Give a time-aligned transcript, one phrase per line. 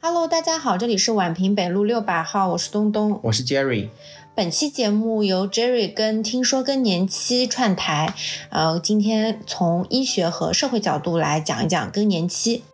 [0.00, 3.88] Hello，大家好，这里是宛平北路六百号，我是东东，我是 Jerry。
[4.34, 8.14] 本期节目由 Jerry 跟听说更年期串台，
[8.50, 12.64] 呃，今天从医学和社会角度来讲一讲更年期。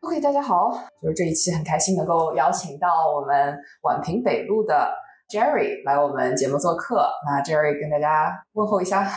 [0.00, 0.70] OK，大家好，
[1.02, 4.92] 就是这一期很开心能够邀请到我们宛平北路的
[5.32, 7.08] Jerry 来我们节目做客。
[7.24, 9.10] 那 Jerry 跟大家问候一下。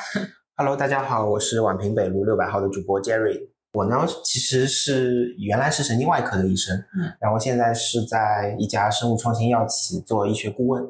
[0.56, 3.50] Hello，大家好，我是宛平北路六百号的主播 Jerry。
[3.74, 10.82] 我呢，其实是原来是神经外科的医生，嗯，然后现在是在一家生物创新药企做医学顾问，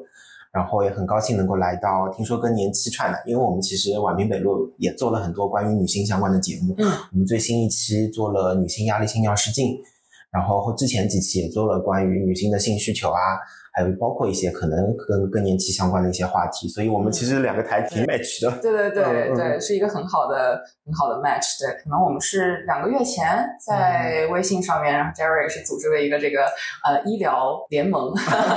[0.52, 9.76] 然后也很高兴能够来到听说更年期串的，因为我们其实宛平北路也做了很多关于女性相关的节目，嗯，我们最新一期做了女性压力性尿失禁，
[10.30, 13.18] 然后之前几期也做了关于女性的性需求啊。
[13.76, 18.50] 还有包括一些可能跟更年期相关的一些话题，所以我们其实两个台挺 match 的。
[18.62, 21.60] 对对对对，是一个很好的很好的 match。
[21.60, 26.46] 对，可能我们是两个月前在微信上面，然后 Jerry 是组织了一个这个
[26.86, 28.14] 呃医疗联盟，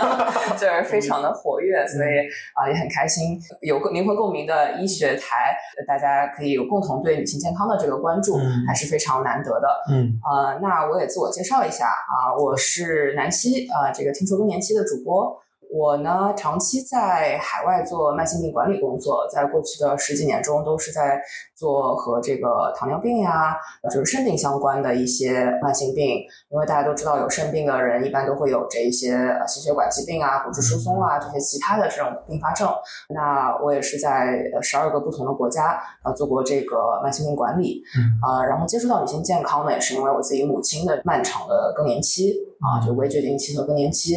[0.58, 2.23] 就是非常的活跃，所以
[2.56, 5.53] 啊也很开心，有个灵魂共鸣的医学台，
[5.86, 9.67] 大家可以有共同对女性健康的这个关注，还是非常难得的。
[9.92, 15.09] 嗯，呃，那我也自我介绍一下啊，我是南希啊，这个听说更年期的主播。
[15.10, 21.22] 我我呢，长期在海外做慢性病管理工作，在过去的十几年中，都是在
[21.56, 23.56] 做和这个糖尿病呀，
[23.92, 26.18] 就是肾病相关的一些慢性病。
[26.50, 29.10] 因为大家都知道，有肾病的人一般都会有这一些
[29.48, 32.68] 心血管疾病啊、骨质疏松啊这些其他的这种并发症。
[33.14, 37.84] 那我也是在十二个不同的国家呃做过这个慢性病管理，
[38.24, 44.16] 啊，然后接触到女性健康呢，也是因为我自己母亲的漫长的更年期啊，就围绝经期和更年期。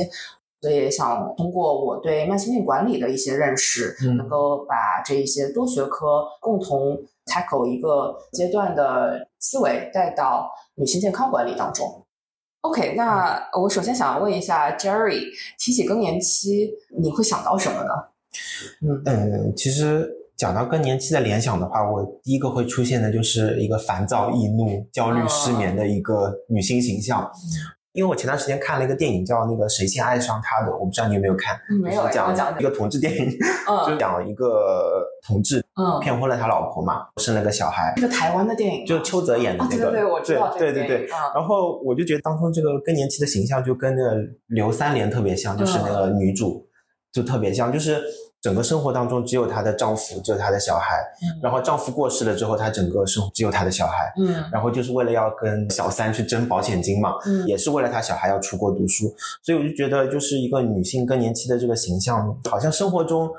[0.62, 6.96] 所以想通过我对慢性病管理的一些认识，能够把这一些多学科共同
[7.26, 12.06] tackle 一个阶段的思维带到女性健康管理当中。
[12.60, 15.24] OK，那我首先想问一下 Jerry，
[15.58, 17.90] 提起更年期，你会想到什么呢？
[19.04, 27.28] 嗯，其实讲到更年期的联想的话，我第一个会出现的就是一个烦躁、易怒、焦虑、失眠的一个女性形象。
[27.92, 31.60] 因为我前段时间看了一个电影，叫那个《谁先爱上他的》，我不知道你有没有看？
[31.82, 32.08] 没有。
[32.08, 33.30] 讲一个同志电影，
[33.86, 35.64] 就讲一个同志
[36.00, 37.92] 骗婚了他老婆嘛，生了个小孩。
[37.96, 39.90] 一个台湾的电影，就邱泽演的那个。
[39.90, 41.06] 对对对，我知道对对对。
[41.34, 44.16] 然后我就觉得当初这个更年期的形象就跟那个
[44.46, 46.66] 刘三连特别像，就是那个女主
[47.12, 48.02] 就特别像，就是。
[48.42, 50.96] 整个生活当中只有她的丈夫，只有她的小孩。
[51.22, 51.38] 嗯。
[51.40, 54.12] 然后丈夫过世了之后，她整个生活只有她的小孩。
[54.18, 54.44] 嗯。
[54.52, 57.12] 然后就是为了要跟小三去争保险金嘛。
[57.24, 57.46] 嗯。
[57.46, 63.30] 也是为了她小孩要出国读书，所以我就觉得，就是一个女性更年期的这个形象，好像生活中。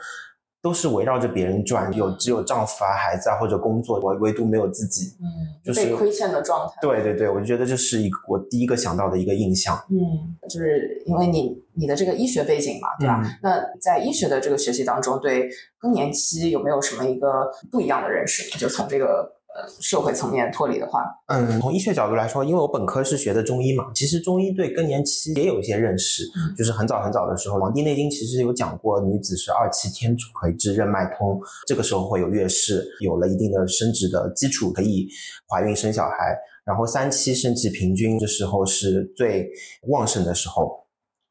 [0.64, 5.28] 都是围绕着别人转，有只有丈夫啊、孩子啊或者工作，我唯独没有自己，嗯，
[5.62, 6.74] 就是被亏欠的状态。
[6.82, 9.76] 对对对，我就觉得这是一个我第一个想到的一个印象。
[9.90, 13.22] 嗯，就是因为你你的这个医学背景嘛，对吧？
[13.44, 18.58] 那在医学的这个学习当中，对更年期有没有什么一个不一样的认识？
[18.58, 19.34] 就从这个。
[19.56, 26.24] 呃，社会层面脱离的话，嗯，从医学角度来说，因为我本科是学的中医嘛，其实中医对更年期也有一些认识，
[26.58, 35.08] 就是很早很早的时候，《黄帝内经》其实有讲过，女子是二期天癸至任脉通，这个时候会有月事，有了一定的生殖的基础，可以
[35.48, 39.48] 怀孕生小孩，然后三七肾气平均的时候是最
[39.84, 40.83] 旺盛的时候。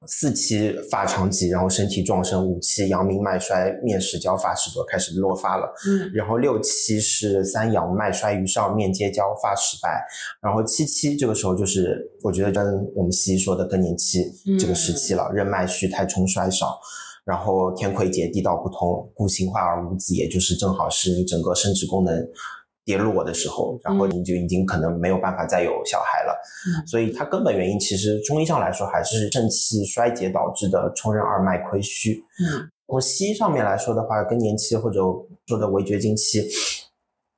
[0.06, 5.72] 四期发长疾，然后身体壮盛；五期阳明脉衰，面食焦，发始多，开始落发了。
[5.86, 10.04] 嗯，然后六期是三阳脉衰于上，面结焦，发实白。
[10.40, 12.64] 然后七期这个时候就是我觉得跟
[12.94, 14.24] 我们西医说的更年期
[14.58, 16.80] 这个时期了，任脉虚，太冲衰少，
[17.24, 22.28] 然后天癸竭，地道不通，故形化而无子，也就是正好是你整个生殖功能。
[22.84, 26.36] 跌落的时候，然后你就已经可能没有办法再有小孩了，
[26.86, 32.14] 所以它根本原因其实中医上来说还是肾气衰竭导致的冲任二脉亏虚。
[32.40, 35.00] 嗯，从西医上面来说的话，更年期或者
[35.46, 36.42] 说的围绝经期。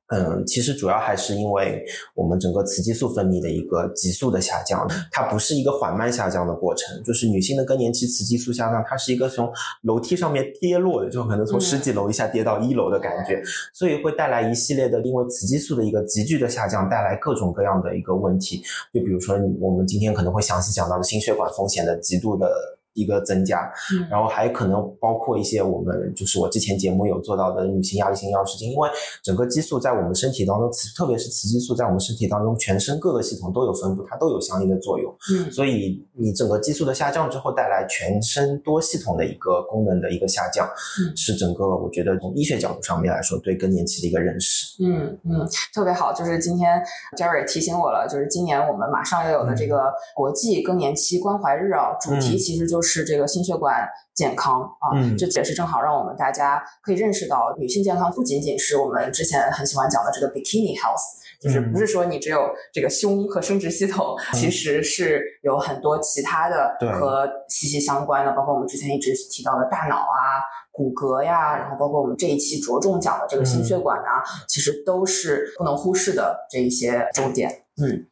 [0.07, 7.01] 嗯，其实主要还是因为我们整个雌激素分泌的一个急速的下降，它不是一个缓慢下降的过程。
[7.03, 13.41] 就是女性的更年期雌激素下降，它是一个从楼梯上面跌落的，就可能从十几楼一下跌到一楼的感觉，
[13.73, 18.61] 所以会带来一系列的因为雌激素的一个急剧的下降，带来各种各样的一个问题。
[18.93, 22.47] 就比如说我们今天可能会详细讲到的心血管风险的极度的。
[22.95, 24.07] 一个增加，嗯。
[24.09, 28.89] 然后还可能包括一些我们就是我之前节目有做到的女性压力性药失禁，因为
[29.23, 35.13] 整个激素在我们身体当中，雌特别是雌激素在我们身体当中，全身各个系统都有分布，它都有相应的作用。
[35.31, 35.51] 嗯。
[35.51, 40.67] 所以你整个激素的下降之后，带来全身多系统的一个功能的一个下降，
[40.99, 41.15] 嗯。
[41.15, 44.81] 是整个我觉得从医学角度上面来说，对更年期的一个认识。
[44.83, 46.81] 嗯嗯，特别好，就是今天
[47.17, 52.37] Jerry 提醒我了，就是今年我们马上要有的这个国际更年期关怀日啊，主题嗯。
[52.37, 61.25] 其实就是这个心血管健康啊，嗯这也是正好让我们大家可以认识到，女性健康不仅仅是我们之前很喜欢讲的这个 bikini health。
[61.41, 70.41] 就是嗯不是说你只有这个胸和生殖系统，其实是有很多其他的对和息息相关的，包括我们之前一直提到的大脑啊、
[70.71, 77.49] 骨骼呀，然后包括我们这一期着重讲的这个心血管啊，其实都是不能忽视的这一些重点。
[77.81, 78.07] 嗯。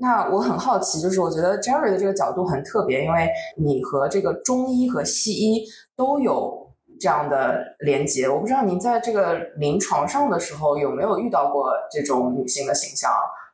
[0.00, 5.64] 那我很好奇，就是我觉得 Jerry 的这个角度很特别，因为你和这个中医和西医
[5.96, 8.28] 都有这样的连接。
[8.28, 13.10] 我不知道您在这个临床上的时候有没有遇到过这种女性的形象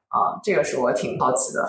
[0.08, 0.38] 啊？
[0.42, 1.66] 这个是我挺好奇的。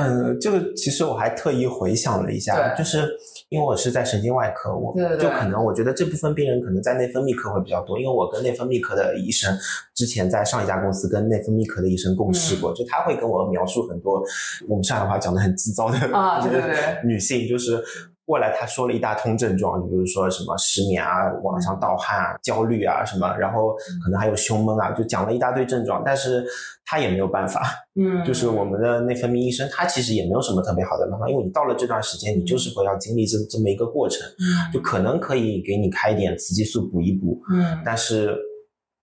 [0.00, 3.08] 嗯，这个其实我还特意回想了一下，就是
[3.48, 9.56] 因为我是在神经外科，我就可能我觉得这部分病人可能在内分泌科会比较多，因为我跟内分泌科的医生
[9.94, 14.22] 之前在上一家公司跟内分泌科的医生共事嗯过，就他会跟我描述很多
[14.68, 17.82] 我们上海话讲的很急躁的啊 对对对女性，就是。
[18.30, 23.74] 过来，他说了一大通症状，就比如说什么失眠啊、晚上盗汗啊、焦虑啊什么，然后
[24.04, 26.44] 可能还有胸闷啊，就讲了一大堆症状，但是
[26.86, 27.62] 他也没有办法，
[28.00, 34.70] 嗯， 就是我们的内分泌医生，他其实也没有什么特别好的办法，因为你到了这段时间，你就是会要经历这这么一个过程，嗯。
[34.72, 37.82] 就可能可以给你开一点雌激素补一补，嗯。
[37.84, 38.38] 但是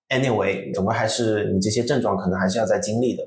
[0.10, 3.24] anyway，总归还是你这些症状可能还是要再经历的。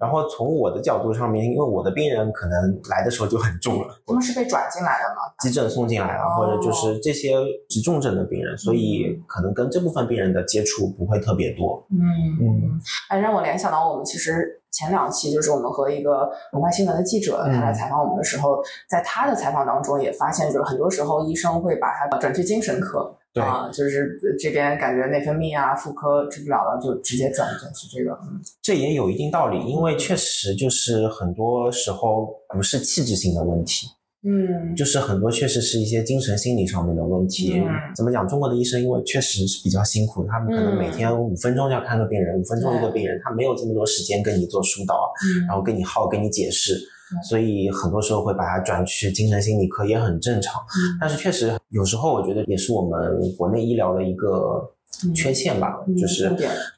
[0.00, 5.22] 然后从我的角度上面，因为我的病人可能来的时候就很重了，他们是被转进来的吗？
[5.40, 7.36] 急诊送进来啊，哦或者就是这些
[7.68, 11.86] 急重症的病人，所以可能跟这部分病人的接触不会特别多。
[11.90, 11.98] 嗯
[12.40, 23.16] 嗯，哎，让我联想到我们其实前两期就是我们和一个文化新闻的记者，他来采访我们的时候，在他的采访当中也发现，就是很多时候医生会把他转去精神科。
[23.34, 28.12] 对啊，就是这边感觉内分泌啊、妇科治不了了，就直接转转去这个。
[28.22, 33.88] 嗯这也有一定道理，因为确实就是很多时候不是器质性的问题，
[34.22, 37.54] 嗯就是很多确实是一些精神心理上面的问题。
[37.58, 37.66] 嗯
[37.96, 38.26] 怎么讲？
[38.28, 46.84] 中国的医生因为确实是比较辛苦，他们可能每天五分钟要看个病人，五分钟一个病人，他没有这么多时间跟你做疏导，嗯然后跟你耗，跟你解释对，
[47.28, 50.60] 所以很多时候会把它转去精神心理科，也很正常。
[50.62, 54.68] 嗯但是确实有时候我觉得也是我们国内医疗的一个
[55.14, 56.34] 缺陷吧，嗯就是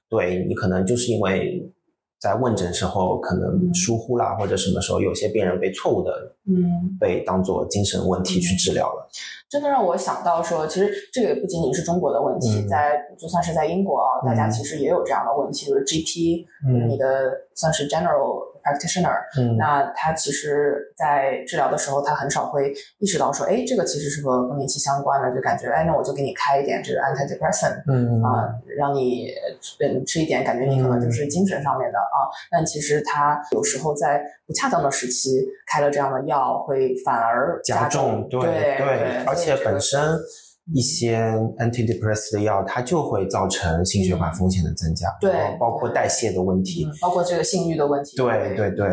[0.09, 1.71] 对你可能就是因为
[2.19, 6.97] 在问诊时候可能疏忽啦，或者什么时候有些病人被错误的嗯。
[6.99, 9.09] 被当做精神问题去治疗了。
[9.49, 12.69] 真的让我想到说，其实这个也不仅仅是中国的问题，嗯。
[12.69, 14.51] 在就算是在英国啊，大家嗯。
[14.51, 16.89] 其实也有这样的问题，就是 GP，、嗯。
[16.89, 19.57] 你的算是 general practitioner，、嗯。
[19.57, 29.29] 那他其实，在治疗的时候，他很少会意识到说，哎，这个其实是和更年期相关的，就感觉，哎，那我就给你开一点这个 antidepressant 嗯啊、让你
[29.81, 40.19] 嗯吃一点，感觉你可能就是精神上面的啊，但其实他有时候在不恰当的时期开了这样的药，会反而加重，重，对对，而且所以这个本身
[40.75, 41.21] 一些
[41.59, 45.31] antidepressant 的药，它就会造成心血管风险的增加，对
[45.61, 48.91] 包括代谢的问题嗯，，包括这个性欲的问题，对对对。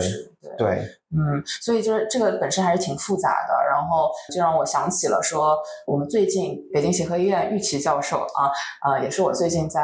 [0.57, 0.67] 对，
[1.09, 8.51] 嗯，所以就是这个本身还是挺复杂的，然后就让我想起了说，我们最近北京协和医院玉琦教授啊，
[8.85, 9.79] 呃，也是我最近在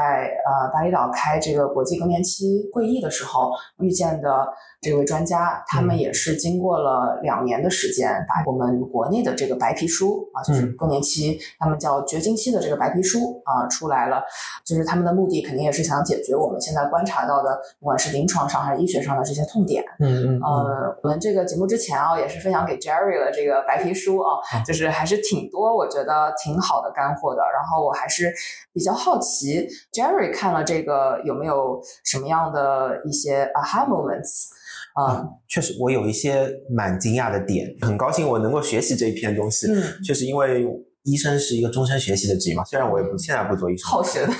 [0.45, 4.47] 呃巴厘岛开这个国际更年期会议的时候遇见的
[4.81, 5.99] 这位专家，他们嗯。
[5.99, 10.75] 也是经过了两年的时间，把我们国内的这个白皮书啊，就是嗯。
[10.77, 14.23] 更年期他们叫绝经期的这个白皮书啊出来了，
[14.65, 19.83] 就是他们的目的肯定也是想解决我们现在观察到的，不管是临床上还是医学上的这些痛点。
[19.99, 20.39] 嗯嗯。
[20.41, 27.41] 呃，我们这个节目之前啊，也是分享给 Jerry 了这个白皮书啊，就是还是挺多，我觉得挺好的干货的。
[27.41, 28.33] 然后我还是
[28.73, 34.47] 比较好奇，Jerry 看了这个有没有什么样的一些 aha moments
[34.93, 35.25] 啊？
[35.47, 39.67] 确实，我有一些蛮惊讶的点，很高兴我能够学习这一篇东西。
[39.71, 40.65] 嗯，确实，因为
[41.03, 44.31] 医生是一个终身学习的职业嘛，虽然我也不现在不做医生，好学的，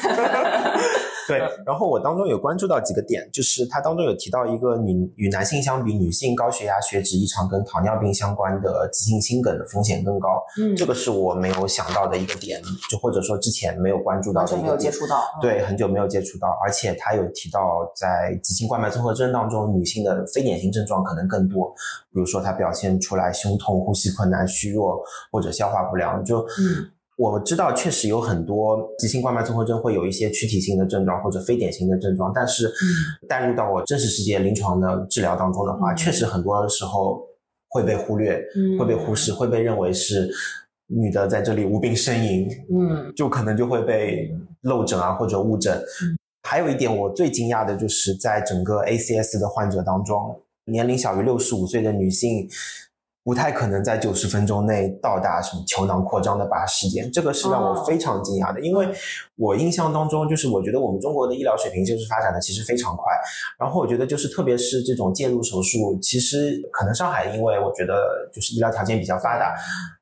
[1.30, 10.44] 对，然后我当中有关注到几个点，就是它当中有提到一个女与男性相比，女性高血压、血脂异常跟糖尿病相关的急性心梗的风险更高。
[10.60, 12.60] 嗯，这个是我没有想到的一个点，
[12.90, 15.22] 就或者说之前没有关注到的，没有接触到。
[15.40, 21.70] 对，很久没有接触到，而且它有提到在急性冠脉综合征当中，女性的非典型症状可能更多，
[22.12, 25.00] 比如说她表现出来胸痛、呼吸困难、虚弱
[25.32, 26.90] 或者消化不良，就嗯。
[27.20, 32.72] 我知道，确实有很多急性冠脉综合征会有一些躯体性的症状或者非典型的症状，但是
[33.28, 37.22] 带入到我真实世界临床的治疗当中的话，确实很多时候
[37.68, 38.42] 会被忽略，
[38.80, 40.32] 会被忽视，会被认为是
[40.88, 45.78] 女的在这里无病呻吟，嗯，就可能就会被漏诊啊或者误诊。
[46.44, 52.48] 还有一点我最惊讶的就是在整个 ACS 的患者当中，年龄小于六十五岁的女性。
[53.30, 58.90] 不太可能在九十分钟内到达什么球囊扩张的把时间，这个是让我非常惊讶的，因为
[59.36, 63.04] 我印象当中，就是我觉得我们中国的医疗水平就是发展的其实非常快，
[63.60, 69.54] 然后我觉得就是特别是这种介入手术，其实可能上海因为我觉得就是医疗条件比较发达，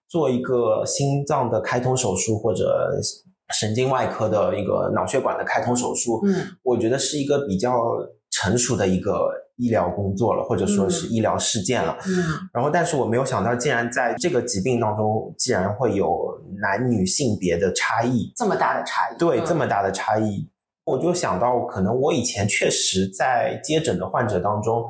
[0.07, 2.97] 做一个心脏的开通手术或者
[3.59, 7.77] 神经外科的一个脑血管的开通手术，嗯，我觉得是一个比较
[8.31, 9.43] 成熟的一个。
[9.57, 11.97] 医疗工作了，或者说是医疗事件了。
[12.07, 12.23] 嗯，
[12.53, 19.17] 然后，但是我没有想到，竟然在这个疾病当中，竟然会有男女性别的差异，这么大的差异。
[19.17, 20.47] 对，这么大的差异，
[20.85, 24.85] 我就想到，可能我以前确实在接诊的患者当中，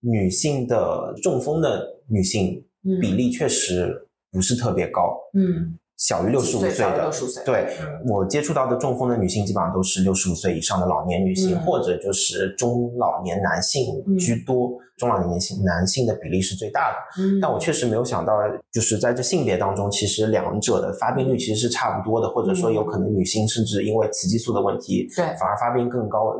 [0.00, 2.64] 女性的中风的女性
[3.00, 5.16] 比例确实不是特别高。
[5.34, 5.78] 嗯。
[5.98, 7.10] 小于六十五岁的，
[7.44, 7.76] 对
[8.06, 14.78] 我接触到的中风的女性，基本上都是六十五岁以上的老年女性，或者就是中老年男性居多。
[14.96, 17.22] 中老年性男性的比例是最大的。
[17.40, 18.32] 但我确实没有想到，
[18.72, 26.34] 就是在这性别当中，其实两者的发病率其实是差不多的，或者说有可能女性甚至因为雌激素的问题，对，反而发病更高，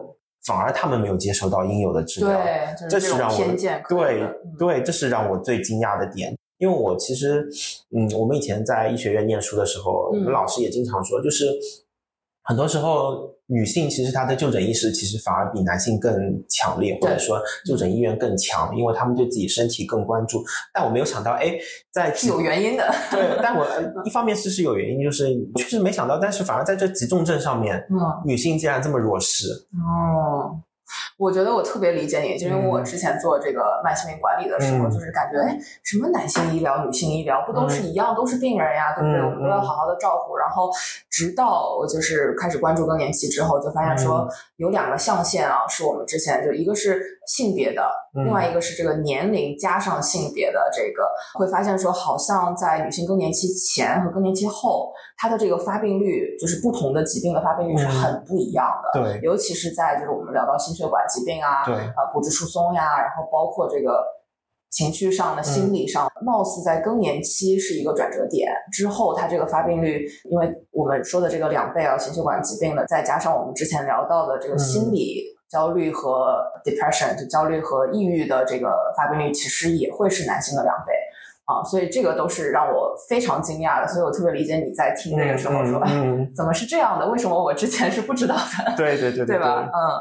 [0.44, 2.30] 反而他们没有接受到应有的治疗。
[2.30, 3.38] 对，这是让我
[3.88, 6.36] 对对，这是让我最惊讶的点。
[6.58, 7.48] 因为我其实，
[7.96, 11.46] 嗯，我们以前在医学院念书的时候，我们老师也经常说，就是
[12.42, 16.12] 很多时候女性其实她的就诊意识其实反而比男性更
[16.48, 20.42] 强烈，或者说就诊意愿更强，因为他们对自己身体更关注。
[20.72, 21.56] 但我没有想到，哎，
[21.92, 23.66] 在是有原因的，对，但我
[24.04, 30.60] 一方面是是有原因，就是确实没想到，但是反而在这急重症上面，嗯，女性竟然这么弱势，哦。
[31.18, 39.20] 我觉得我特别理解你，就因为我之前做这个慢性病管理的时候，就是感觉哎，什么男性医疗、女性医疗不都是一样，都是病人呀，对不对？
[39.26, 40.36] 我们都要好好的照顾。
[40.36, 40.70] 然后
[41.10, 47.82] 直到我就是开始关注更年期之后，就发现说有两个象限啊，是我们之前就一个是性别的，
[48.24, 51.02] 另外一个是这个年龄加上性别的这个，
[51.34, 59.02] 会发现说好像在女性更年期前和更年期后，它的这个发病率就是不同的疾病的发病率是很不一样的。
[59.02, 60.98] 对，尤其是在就是我们聊到心血管。
[61.08, 64.04] 疾病啊，对，啊，骨质疏松呀，然后包括这个
[64.70, 68.52] 情绪上的、心理上，貌似在更年期是一个转折点。
[68.70, 80.92] 之后，它这个发病率，因为我们说的这个两倍啊，心血管疾病的，再加上我们之前聊到的这个心理焦虑和 depression，就焦虑和抑郁的这个发病率，其实也会是男性的两倍。
[81.48, 87.08] 啊，所以这个都是让我非常惊讶的，所以我特别理解你在听那个时候说嗯， 怎么是这样的？
[87.08, 88.72] 为什么我之前是不知道的？
[88.76, 89.62] 对对对，对吧？
[89.62, 89.96] 嗯，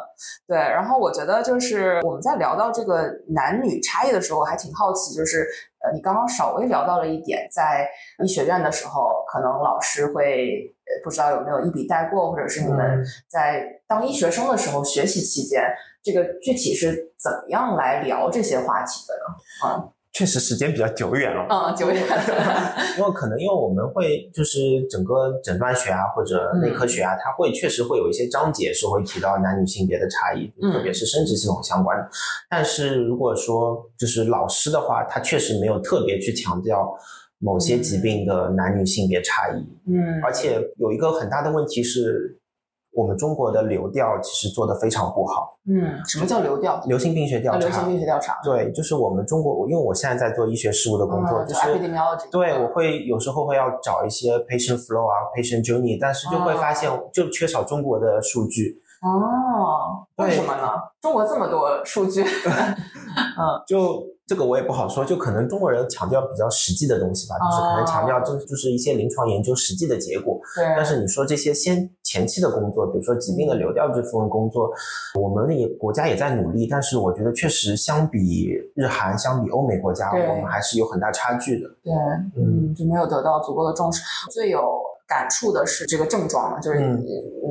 [0.46, 0.58] 对。
[0.58, 5.48] 然后我觉得就是我们在聊到这个男女差异的时候，我还挺好奇，就是
[5.80, 7.88] 呃，你刚刚稍微聊到了一点，在
[8.22, 15.62] 医学院的时候，可能老师会不知道有没有一笔带过，或者是你们在当医学生的时候学习期间，
[16.04, 19.70] 这个具体是怎么样来聊这些话题的呢？
[19.70, 19.90] 啊。
[20.14, 22.02] 确实时间比较久远了，嗯，久远。
[22.98, 32.10] 因为可能因为我们会就是整个诊断学啊或者内科学啊，它会确实会有一些章节是会提到男女性别的差异，特别是生殖系统相关的。
[32.50, 36.98] 但是如果说就是老师的话，他确实没有特别去强调
[37.40, 39.62] 某些疾病的男女性别差异。
[39.88, 42.40] 嗯，而且有一个很大的问题是。
[42.94, 45.56] 我们中国的流调其实做的非常不好。
[45.70, 46.82] 嗯，什么叫流调？
[46.88, 47.60] 流行病学调查。
[47.60, 48.40] 流行病学调查。
[48.44, 52.28] 对，就是我们中国，因为我现在在做医学事务的工作，就是 epidemiology。
[52.32, 58.82] 对，我会有时候会要找一些 patient flow 啊，patient journey，但是就会发现就缺少中国的数据。
[59.04, 60.68] 哦，为什么呢？
[61.00, 62.24] 中国这么多数据。
[63.38, 64.04] 嗯，就。
[64.28, 70.38] 这个我也不好说，就可能中国人强调比较实际的东西吧，就是可能强调就就是一些临床研究实际的结果。
[70.54, 70.66] 对。
[70.76, 74.70] 但是你说这些先前期的工作，比如说疾病的流调这部分工作，
[75.16, 81.70] 我们也国家也在努力，但是我觉得确实相比日韩、相比欧美国家，我们还是有很大差距的。
[81.82, 81.94] 对，
[82.36, 84.04] 嗯，就没有得到足够的重视。
[84.30, 87.06] 最有感触的是这个症状嘛，就是嗯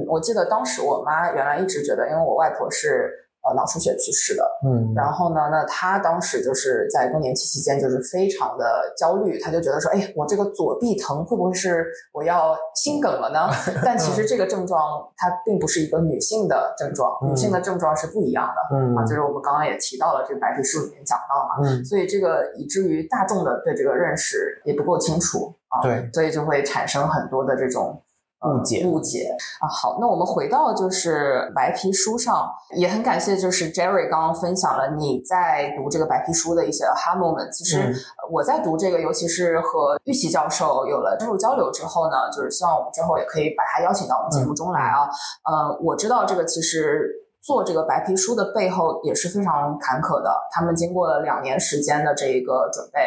[0.07, 3.11] 我记得当时我妈原来一直觉得，因为我外婆是
[3.49, 8.65] 呃脑出血去世的，嗯然后呢，那她当时就是在更年期期间就是非常的
[8.97, 13.49] 焦虑，她就觉得说，哎，我这个左臂疼会不会是我要心梗了呢？
[13.85, 14.79] 但其实这个症状
[15.17, 18.77] 它并不是一个女性的症状，嗯女性的症状是不一样的。
[18.77, 28.03] 嗯啊，就是我们刚刚也提到了，这个白皮书里面讲到嘛，嗯所以这个以至于大众的对这个认识也不够清楚啊，对，所以就会产生很多的这种。
[28.47, 37.51] 呃误解误解啊，好，那我们回到就是白皮书上，也很感谢就是 Jerry 刚刚分享了你在读这个白皮书的一些 aha moment。
[37.51, 37.95] 其实
[38.31, 45.09] 我在读这个，尤其是和玉琪教授有了深入交流之后呢，就是希望我们之后也可以把他邀请到我们节目中来啊。
[45.45, 47.11] 呃，我知道这个其实
[47.47, 52.99] 做这个白皮书的背后也是非常坎坷的，他们经过了两年时间的这一个准备，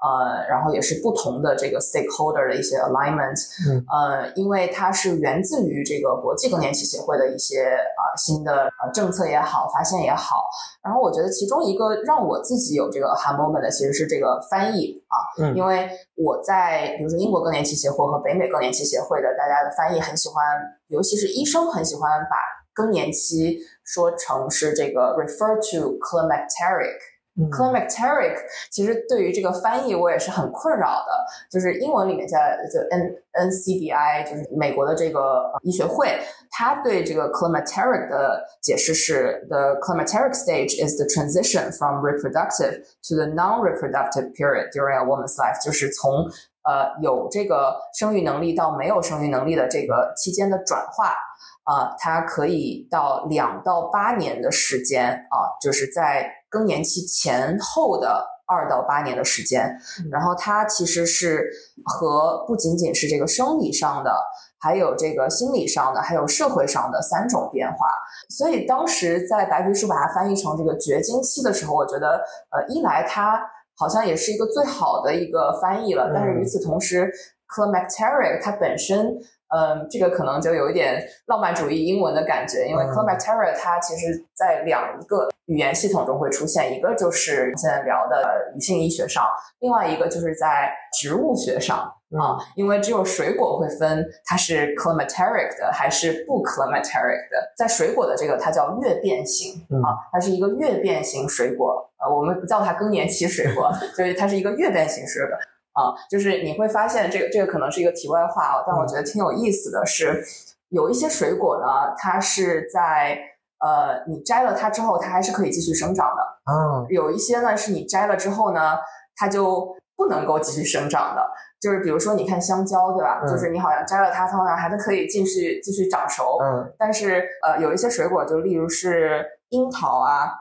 [0.00, 3.36] 呃，然后也是不同的这个 stakeholder 的一些 alignment，
[3.68, 3.84] 嗯。
[3.92, 10.42] 呃，因为它是源自于这个国际更年期协会的一些呃新的呃政策也好，发现也好，
[10.82, 15.54] 然后我觉得其中一个让我自己有这个 hard moment 的其实是这个翻译啊，嗯。
[15.54, 20.42] 因为我在比如说英国更年期协会和北美更年期协会的大家的翻译很喜欢，
[20.88, 22.36] 尤其是医生很喜欢把
[22.74, 26.98] 更年期说成是这个 refer to climacteric。
[27.34, 28.36] 嗯 climacteric
[28.70, 32.36] 其实对于这个翻译我也是很困扰的，就是英文里面叫
[32.70, 36.18] 就 N NCBI，就是美国的这个呃医学会，
[36.50, 44.94] 它对这个 climacteric 的解释是 the climacteric stage is the transition from reproductive to the non-reproductive period during
[44.94, 46.30] a woman's life，就是从
[46.64, 51.16] 呃有这个生育能力到没有生育能力的这个期间的转化。
[51.64, 59.78] 啊，它可以到两到八年的时间啊，就是在更年期前后的二到八年的时间。
[60.10, 61.48] 然后它其实是
[61.84, 64.12] 和不仅仅是这个生理上的，
[64.58, 67.86] 还有这个心理上的，还有社会上的三种变化。
[68.28, 73.40] 所以当时在白皮书把它翻译成这个绝经期的时候，我觉得呃，一来它
[73.76, 77.08] 好像也是一个最好的一个翻译了，但是与此同时
[77.54, 79.16] ，climacteric 它本身。
[79.54, 89.26] 嗯，这个可能就有一点浪漫主义英文的感觉，因为嗯 climacteric 它其实在两个语言系统中会出现，一个就是现在聊的呃女性医学上，
[89.60, 91.78] 另外一个就是在植物学上
[92.18, 105.36] 啊，因为只有水果会分它是 climacteric 的还是不 climacteric 的，在水果的这个它叫月变型嗯啊，它是一个月变型水果，呃，我们不叫它更年期水果， 所以它是一个月变型水果。
[105.72, 110.22] 啊，就是你会发现这个这个可能是一个题外话啊，但我觉得挺有意思的是，
[110.68, 113.18] 有一些水果呢，它是在
[113.60, 118.78] 呃你摘了它之后，它还是可以继续生长的；嗯，有一些呢是你摘了之后呢，
[119.16, 121.22] 它就不能够继续生长的。
[121.60, 123.20] 就是比如说，你看香蕉，对吧？
[123.22, 126.38] 嗯就是你好像摘了它，它好像还是可以继续继续长熟。
[126.42, 130.32] 嗯但是呃，有一些水果，就例如是樱桃啊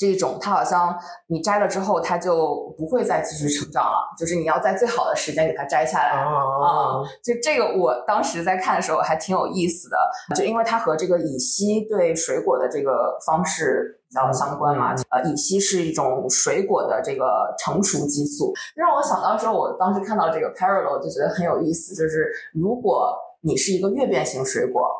[0.00, 6.12] 这种，它好像你摘了之后，它就不会再继续成长了，就是你要在最好的时间给它摘下来。
[6.12, 9.96] 啊就这个，我当时在看的时候还挺有意思的，
[10.34, 14.94] 就因为它和这个乙烯对水果的这个方式比较相关嘛。
[15.10, 24.90] 呃，乙烯是一种水果的这个成熟激素，让我想到说，我当时看到这个 parallel 就觉得很有意思，就是如果你是一个月变型水果，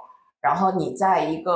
[0.43, 1.55] 然后你在一个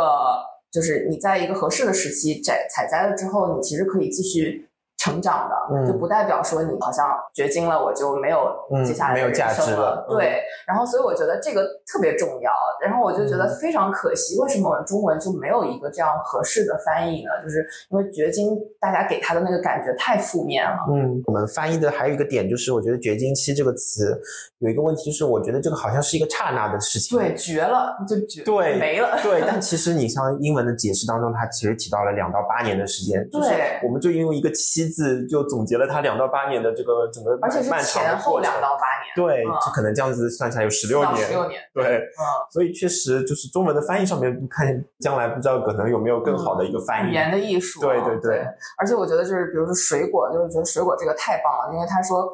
[0.74, 4.66] 就是你在一个合适的时期摘采摘了之后，你其实可以继续
[5.04, 17.30] 成长的，嗯就不代表说你好像绝经了，我就没有嗯接下来的人没有价值生了嗯对，然后所以我觉得这个特别重要，然后我就觉得嗯非常可惜，为什么我们中文就没有一个这样合适的翻译呢？
[17.42, 20.78] 就是因为绝经大家给他的那个感觉太负面了。
[20.90, 24.18] 嗯，我们翻译的还有一个点就是，我觉得“绝经期”这个词
[24.58, 27.18] 有一个问题，就是我觉得这个好像是一个刹那的事情。
[27.18, 29.18] 对，绝了就绝对没了。
[29.22, 39.50] 对， 但其实你像英文的解释当中，它其实提到了两到八年的时间，就是对我们就因为一个“期”字就总结了他两到八年的这个整个而且是前后两到八年，对，嗯。
[39.64, 47.10] 就可能这样子算下来有十六年，十六年，对，嗯，所以确实就是中文的翻译上面，看将来不知道可能有没有更好的一个翻译。
[47.10, 48.46] 语言的艺术啊，对对对。
[48.78, 52.28] 而且我觉得就是，比如说水果，就是觉得水果这个太棒了，因为他说，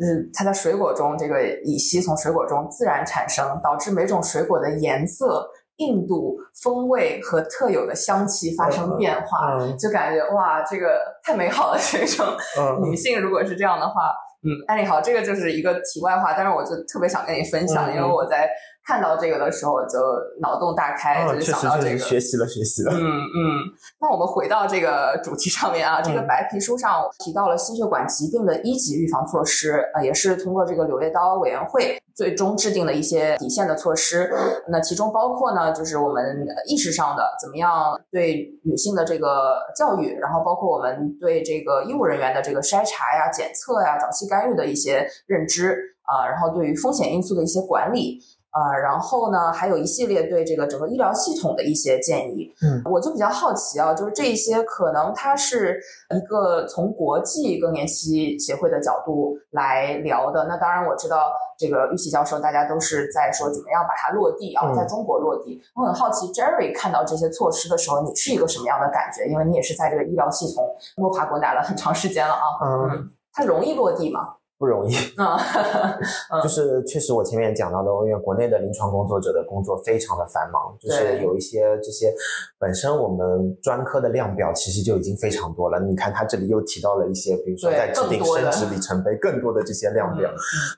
[0.00, 5.50] 嗯，它在水果中这个乙烯从水果中自然产生，导致每种水果的颜色、
[5.80, 11.78] 硬度、风味和特有的香气发生变化，嗯就感觉哇，这个太美好了。
[11.92, 12.26] 这种
[12.58, 14.14] 嗯女性如果是这样的话。
[14.42, 18.48] 嗯，哎，你好，这个就是一个题外话，但是我就特别想跟你分享，嗯因为我在
[18.84, 19.98] 看到这个的时候就
[20.40, 21.98] 脑洞大开，就是想到这个。
[21.98, 22.92] 学习了，学习了。
[22.92, 23.62] 嗯嗯，
[24.00, 34.32] 那我们回到这个主题上面啊，这个白皮书上提到了心血管疾病的一级预防措施，呃，也是通过这个柳叶刀委员会最终制定的一些底线的措施。
[34.68, 48.18] 那其中包括呢，就是我们意识上的怎么样对女性的这个教育，然后包括我们对这个医务人员的这个筛查呀、检测呀、早期干预的一些认知啊，然后对于风险因素的一些管理。
[48.50, 52.52] 啊，然后呢，还有一系列对这个整个医疗系统的一些建议。
[52.62, 55.80] 嗯，我就比较好奇啊，就是这一些可能它是
[56.14, 60.46] 一个从国际更年期协会的角度来聊的。
[60.48, 65.62] 那当然，我知道这个玉琪教授，大家都是在说怎么样把它落地啊，在中国落地。
[65.76, 69.26] 我很好奇，Jerry 看到这些措施的时候，你是一个什么样的感觉？
[69.30, 72.44] 因为你也是在这个医疗系统摸爬滚打了很长时间了啊。
[72.64, 74.34] 嗯，它容易落地吗？
[74.60, 75.40] 不容易 啊，
[76.44, 82.12] 就是确实我前面讲到的，因为国内的临床工作者的工作非常的繁忙，就是有一些这些
[82.58, 85.80] 本身我们专科的量表其实就已经非常多了。
[85.80, 90.30] 你看他这里又提到了一些，比如说在制定生殖里程碑更多的这些量表，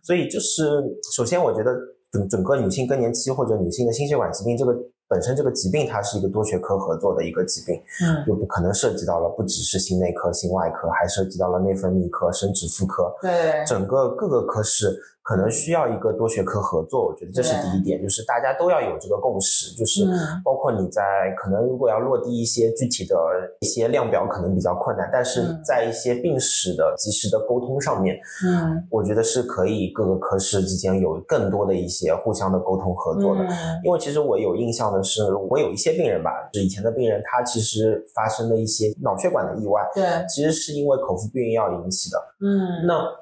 [0.05, 0.81] 所以就是
[1.17, 1.75] 首先我觉得
[2.13, 4.73] 整整个女性更年期或者女性的心血管疾病这个。
[5.13, 14.99] 本身这个疾病它是一个多学科合作的一个疾病，嗯，就不可能涉及到了不只是心内科、心外科，还涉及到了内分泌科、生殖妇科，对，整个各个科室。
[15.23, 20.05] 可能需要一个多学科合作，我觉得这是第一点，就是大家都要有这个共识，就是
[20.45, 23.17] 包括你在可能如果要落地一些具体的
[23.61, 33.47] 一些量表，可能比较困难，但是在一些病史的及时的沟通上面，嗯，我觉得是可以各个科室之间有更多的一些互相的沟通合作的。
[33.85, 43.22] 因为其实我有印象的是，我有一些病人吧，是以前的病人，他其实发生了一些脑血管的意外，对，其实是因为口服避孕药引起的，嗯，那。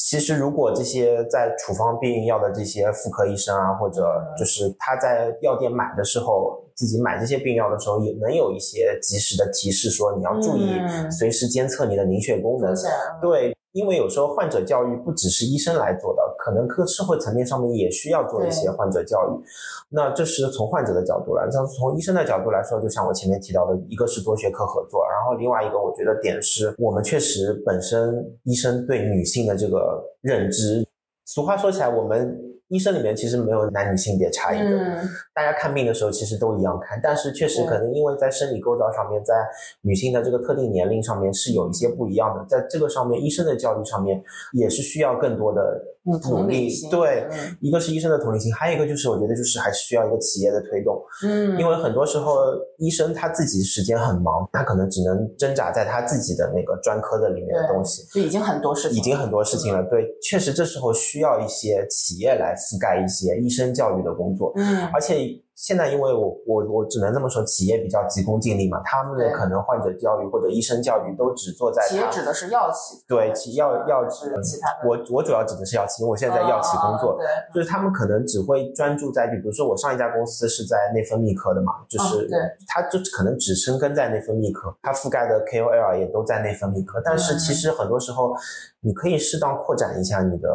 [0.00, 4.06] 其实，如果这些在处方避孕药的这些妇科医生啊，或者
[4.38, 10.70] 就是他在药店买的时候，自己买这些避孕药的时候，也能有一些及时的提示，说你要注意，
[11.10, 12.72] 随时监测你的凝血功能。
[13.20, 13.52] 对。
[13.78, 19.44] 因为有时候患者教育不只是医生来做的，可能科社会层面上面也需要做一些患者教育。
[19.88, 30.84] 那这是从患者的角度来，像从医生的角度来说，就像我前面提到的，一个是多学科合作，然后另外一个我觉得点是我们确实本身医生对女性的这个认知，
[31.24, 32.36] 俗话说起来，我们。
[32.68, 35.00] 医生里面其实没有男女性别差异的，
[35.34, 39.34] 大家看病的时候其实都一样看，但是确实可能因为在生理构造上面，在
[39.80, 45.82] 女性的这个特定年龄上面是有一些不一样的，在这个上面医生的教育上面也是需要更多的。
[46.04, 47.26] 努力对，
[47.60, 52.36] 一个是医生的同理心，还有一个就是我觉得就是还是需要一个企业的推动，嗯，因为很多时候
[52.78, 59.82] 医生他自己时间很忙，他可能只能挣扎在他自己的那个专科的里面的东西，就已经很多事情，已经很多事情了。
[59.90, 65.42] 对，确实这时候需要一些企业来覆盖一些医生教育的工作，嗯，而且。
[65.58, 88.32] 现在因为我我我只能这么说，企业比较急功近利嘛，他们的可能患者教育或者医生教育都只做在企业指的是药企，对，企药药企，其他我我主要指的是药企，因为我现在在药企工作，对，就是他们可能只会专注在，比如说我上一家公司是在内分泌科的嘛，就是对，他就可能只深耕在内分泌科，他覆盖的 KOL 也都在内分泌科，但是其实很多时候。
[88.80, 90.48] 你可以适当扩展一下你的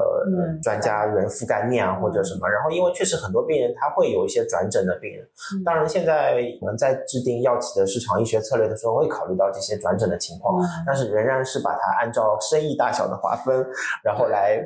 [0.63, 2.47] 专家人覆盖面啊，或者什么。
[2.47, 5.27] 然后，因为确实很多病人他会有一些转诊的病人。
[5.63, 13.65] 当然，现在我们在制定药企的市场医学策略的时候，会考虑到这些转诊的情况，但是仍然是把它按照生意大小的划分，
[14.03, 14.60] 然后来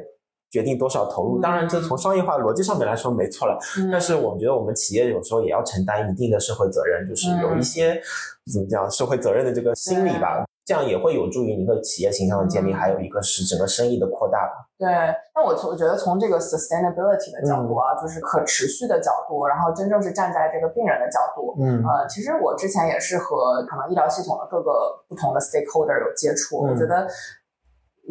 [0.49, 1.39] 决定多少投入。
[1.39, 3.57] 当然，这从商业化逻辑上面来说没错了。
[3.91, 8.01] 但是，我们觉得我们企业有时候也要承担一定的社会责任，就是有一些
[8.51, 10.45] 怎么讲社会责任的这个心理吧。
[10.67, 14.67] 这样也会有助于一个企业形象的建立，还有一个是整个生意的扩大吧。
[14.77, 14.85] 对，
[15.33, 26.57] 那我从我觉得从这个 sustainability 的角度啊，就是可持续的角度，然后真正是站在这个病人的角度，嗯，呃，其实我之前也是和可能医疗系统的各个不同的 stakeholder 有接触。
[26.57, 27.07] 我觉得，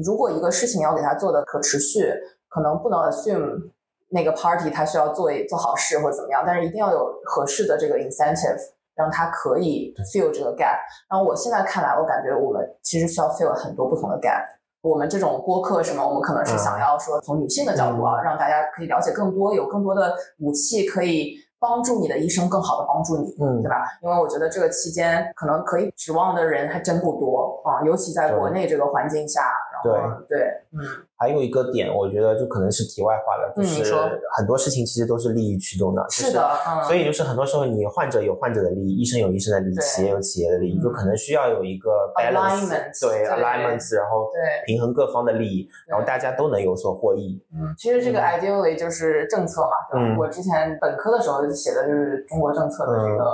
[0.02, 2.10] 如果一个事情要给他做的可持续，
[2.48, 3.70] 可能不能 assume
[4.08, 8.56] 那个 party 他需要做做好事或者怎么样，但是一定要有合适的这个 incentive。
[8.96, 10.78] 让它可以 fill 这个 gap。
[11.08, 14.42] 然后我现在看来，我感觉我们其实需要 fill 很多不同的 gap。
[14.82, 23.84] 我们这种播客什么，我们可能是想要说从女性的角度啊，让大家可以了解更多，有更多的武器可以帮助你的医生更好的帮助你，嗯，对吧？
[24.00, 29.40] 因为我觉得这个期间可能可以指望的人还真不多啊，尤其在国内这个环境下。
[29.82, 29.92] 对
[30.28, 30.38] 对，
[30.72, 30.84] 嗯，
[31.16, 33.94] 还有一个点，我觉得就可能是题外话了，就是
[34.36, 36.04] 很多事情其实都是利益驱动的。
[36.10, 36.84] 是的，嗯。
[36.84, 42.68] 所以就是很多时候，你患者有患者的利益，医生有医生的利益，企业有企业的利益，就可能需要有一个 balance，
[43.00, 47.42] 对 alignment，然后对平衡各方的利益，然后大家都能有所获益。
[47.54, 49.98] 嗯，其实这个 ideally 就是政策嘛。
[49.98, 50.16] 嗯。
[50.16, 53.24] 我之前本科的时候写的就是中国政策的这个。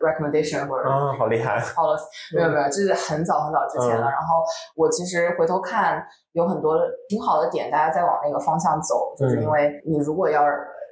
[0.00, 4.08] Recommendation 或者嗯，好厉害， policy 没有没有，这是很早很早之前了。
[4.08, 4.42] 然后
[4.76, 6.76] 我其实回头看，有很多
[7.08, 10.44] 挺好的点，大家在往那个方向走，就是因为你如果要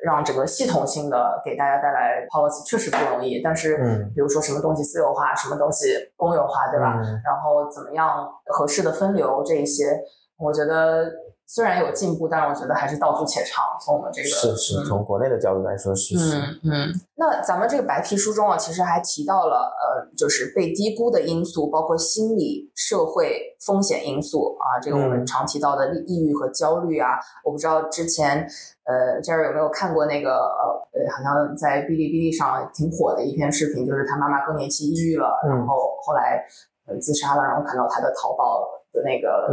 [0.05, 3.41] 让整个系统性的给大家带来 policy，确实不容易。
[3.43, 7.01] 但是，嗯，比如说什么东西私有化，什么东西公有化，对吧？
[7.25, 9.99] 然后怎么样合适的分流这一些，
[10.39, 11.11] 我觉得。
[11.49, 13.65] 虽然有进步，但是我觉得还是道阻且长。
[13.81, 16.93] 从我们这个是是从国内的角度来说是是嗯。
[17.15, 24.81] 那咱们这个白皮书中啊，其实还提到了呃，就是被低估的因素，包括心理、社会风险因素啊。
[24.83, 27.11] 这个我们常提到的抑郁和焦虑啊。
[27.45, 28.45] 我不知道之前
[28.85, 36.45] 呃，Jerry 有没有看过那个呃，好像在哔哩哔哩上挺火的一篇视频，就是他妈妈更年期抑郁了，然后后来
[36.89, 38.67] 呃自杀了，然后看到他的淘宝。
[39.03, 39.49] 那个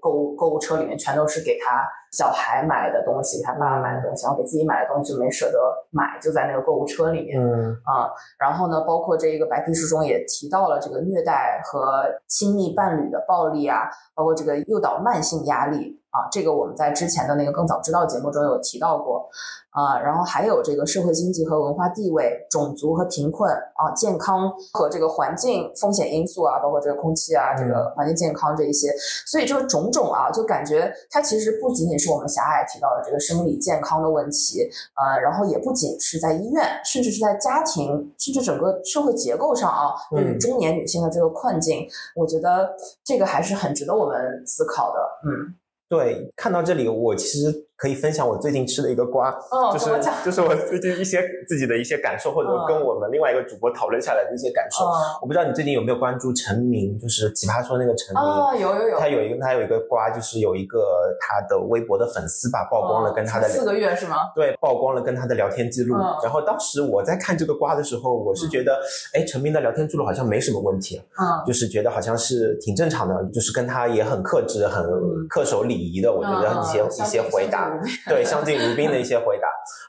[0.00, 5.58] 购物购物车里面全都是给他小孩买的东西，他爸爸买的东西，然后给自己买的东西就没舍得
[5.90, 7.40] 买，就在那个购物车里面。
[7.40, 19.28] 嗯啊，然后呢，包括这个白皮书中也提到了这个虐待和亲密伴侣的暴力啊，包括这个诱导慢性压力啊，这个我们在之前的那个更早知道节目中有提到过。
[19.76, 28.88] 啊，然后还有这个社会经济和文化地位、种族和贫困啊、健康和这个环境风险因素啊，包括这个空气啊、这个环境健康这一些，
[29.26, 42.74] 所以就是种种啊，就感觉它其实不仅仅是我们狭隘提到的这个生理健康的问题，呃，然后也不仅是在医院，甚至是在家庭，甚至整个社会结构上啊，对于中年女性的这个困境，我觉得
[43.04, 45.00] 这个还是很值得我们思考的。
[45.28, 45.54] 嗯，
[45.88, 47.65] 对，看到这里，我其实。
[47.76, 49.30] 可以分享我最近吃的一个瓜，
[49.70, 49.90] 就是
[50.24, 54.84] 就是我最近一些自己的一些感受，或者跟我们另外一个主播讨论下来的一些感受。
[55.20, 60.78] 我不知道你最近有没有关注陈明，就是奇葩说那个陈明，啊有有有，他有一个他有一个瓜，就是有一个
[61.20, 64.16] 他的微博的粉丝吧曝光了跟他的四个月是吗？
[64.34, 65.94] 对，曝光了跟他的聊天记录。
[66.22, 68.80] 然后当时我在看这个瓜的时候，我是觉得，
[69.12, 74.82] 哎，陈明的聊天记录好像没什么问题，嗯，就是觉得好像是挺正常的，就是跟他也很克制、很
[75.28, 76.10] 恪守礼仪的。
[76.10, 77.65] 我觉得一些一些回答。
[78.08, 79.48] 对，相敬如宾的一些回答。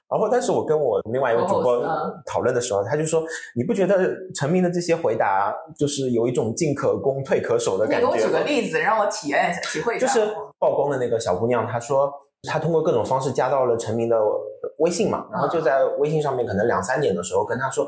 [0.10, 1.86] 然后，但是我跟我另外一位主播
[2.26, 3.22] 讨论的时候，他就说
[3.56, 10.08] ：“你不觉得陈明的这些回答就是有一种进可攻退可守的感觉？”你给我举个例子，让我体验一下、体会一下。
[10.08, 12.10] 就是曝光的那个小姑娘，她说
[12.44, 14.18] 她通过各种方式加到了陈明的
[14.78, 17.86] 微信嘛，然后就在微信上面，可能两三点的时候跟他说。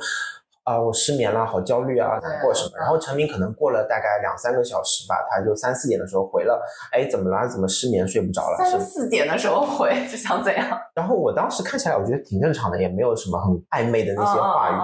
[0.69, 2.77] 啊，我失眠了，好焦虑啊，难过什么？
[2.77, 7.47] 然后陈明可能过了大概两三个小时吧，他就三四点的时候回了，哎，怎么了？
[7.47, 8.57] 怎么失眠睡不着了？
[8.59, 10.79] 三四点的时候回就想怎样？
[10.93, 14.75] 然后我当时看起来我觉得挺正常的，也没有什么很暧昧的那些话语。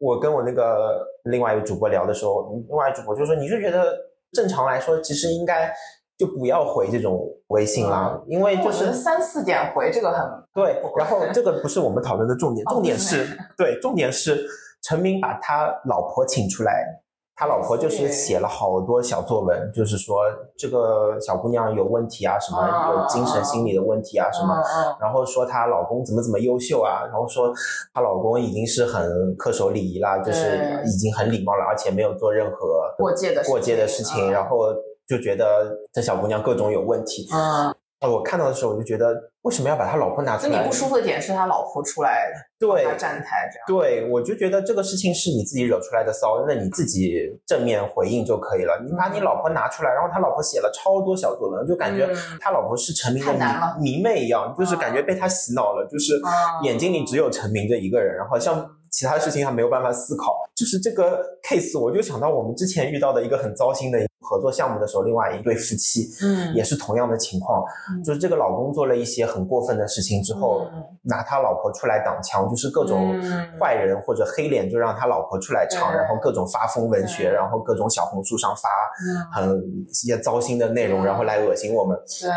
[0.00, 3.96] 我跟我那个另外一个主播聊的时候，另外一主播就说，你是觉得
[4.32, 5.72] 正常来说，其实应该
[6.18, 10.20] 就不要回这种微信啦，因为就是三四点回这个很
[10.52, 10.82] 对。
[10.98, 14.44] 然后 这个不是我们讨论的重点，重点是对，重点是。
[14.82, 17.02] 陈明把他老婆请出来，
[17.34, 20.22] 他老婆就是写了好多小作文，就是说
[20.56, 24.54] 这个小姑娘有问题啊，什么有精神心理的问题啊，什么，
[25.00, 27.52] 然后说她老公怎么怎么优秀啊，然后说
[27.94, 29.02] 她老公已经是很
[29.36, 34.72] 恪守礼仪啦，就是已经很礼貌了，而且没有做任何过界的过界的事情，然后
[35.08, 37.28] 就觉得这小姑娘各种有问题。
[37.32, 37.74] 嗯，
[38.08, 39.30] 我看到的时候我就觉得。
[39.42, 40.62] 为什么要把他老婆拿出来？
[40.62, 43.66] 你不舒服的点是他老婆出来对站台这样。
[43.66, 48.80] 对，我就觉得这个事情是你自己惹出来的骚，那你自己正面回应就可以了。
[48.86, 52.08] 你把你老婆拿出来，然后他老婆写了超多小作文，就感觉
[52.40, 56.20] 他老婆是陈明的迷迷妹一样，就是感觉被他洗脑了，就是
[56.62, 60.38] 眼睛里只有陈明这一个人，然后像其他事情还没有办法思考。
[60.54, 67.64] 就是这个 case，我就想到我们之前遇到的一个很糟心的合作项目的时候，另外一对夫妻，嗯，也是同样的情况，
[68.04, 69.26] 就是这个老公做了一些。
[69.32, 70.66] 很过分的事情之后，
[71.04, 73.18] 拿他老婆出来挡枪，就是各种
[73.58, 78.68] 坏人或者黑脸，就让他老婆出来唱，然后各种发疯文学，然后各种小红书上发
[79.32, 81.96] 很一些糟心的内容，然后来恶心我们。
[82.20, 82.28] 对。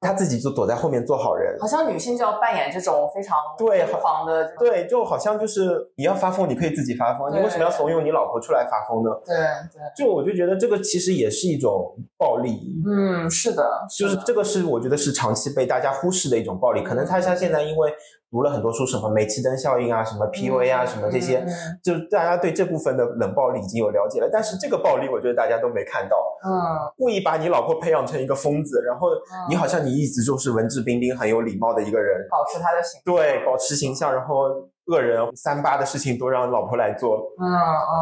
[0.00, 9.10] 他自己就躲在后面做好人，好像女性就要扮演这种非常对狂的，对，就好像就是你要发疯，你可以自己发疯，你为什么要怂恿你老婆出来发疯呢？
[9.26, 12.80] 对对，就我就觉得这个其实也是一种暴力。
[12.86, 13.62] 嗯，是的，
[13.94, 17.92] 就是这个是我觉得是长期被大家忽视的一种暴力，可能他像现在因为
[18.30, 21.44] 读了很多书，什么煤气灯效应啊，什么 PUA 啊，什么这些，
[21.82, 24.30] 就大家对这部分的冷暴力已经有了解了。
[24.32, 26.16] 但是这个暴力，我觉得大家都没看到。
[26.44, 26.50] 嗯，
[26.96, 29.08] 故意把你老婆培养成一个疯子，然后
[29.48, 34.68] 你好像你一直就是文质彬彬、很有礼貌的一个人，保持他的形对，保持形象，然后。
[34.86, 37.92] 恶人三八的事情都让老婆来做，嗯嗯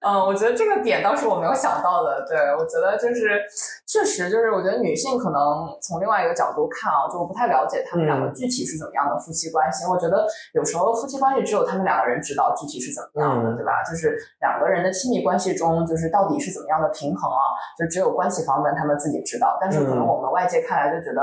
[0.00, 2.26] 嗯，我觉得这个点倒是我没有想到的。
[2.28, 3.40] 对我觉得就是
[3.86, 9.86] 确实就是我觉得女性可能从另外一个角度看啊，就我不太了解他们两个具体是怎么样的夫妻关系。
[9.86, 13.82] 我觉得有时候夫妻关系只有他们两个人知道具体是怎么样的，对吧？
[13.88, 17.40] 就是两个人的亲密关系中，就是到底是怎么样的平衡啊，
[17.78, 19.56] 就只有关系方面他们自己知道。
[19.60, 21.22] 但是可能我们外界看来就觉得。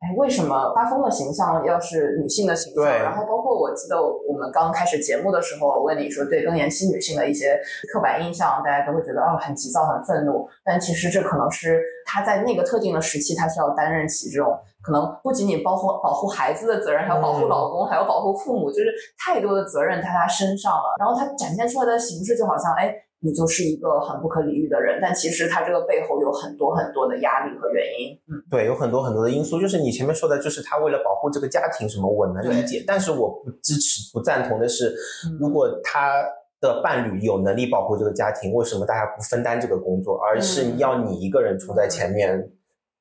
[0.00, 2.84] 哎，为什么发疯的形象要是女性的形象？
[2.84, 7.60] 然后包括我记得我们刚开始节目的时候，我问你说对更年期女性的一些
[7.92, 10.48] 刻板印象，大家都会觉得哦很急躁、很愤怒。
[10.64, 18.86] 但其实这可能是她在那个特定的时期，她需要担任起这种可能不仅仅包括保护孩子的责任，还要保护老公，还要保护父母，就是
[19.18, 20.96] 太多的责任在她身上了。
[20.98, 22.94] 然后她展现出来的形式就好像哎。
[23.22, 28.18] 你就是一个很不可理喻的人，但其实他这个背后有很多很多的压力和原因。
[28.28, 29.60] 嗯，对，有很多很多的因素。
[29.60, 32.82] 就是你前面说的，就是他为了保护这个家庭什么，我能理解。
[32.86, 34.94] 但是我不支持、不赞同的是，
[35.38, 36.24] 如果他
[36.60, 42.50] 的伴侣有能力保护这个家庭，为什么大家不分担这个工作，而是要你一个人冲在前面？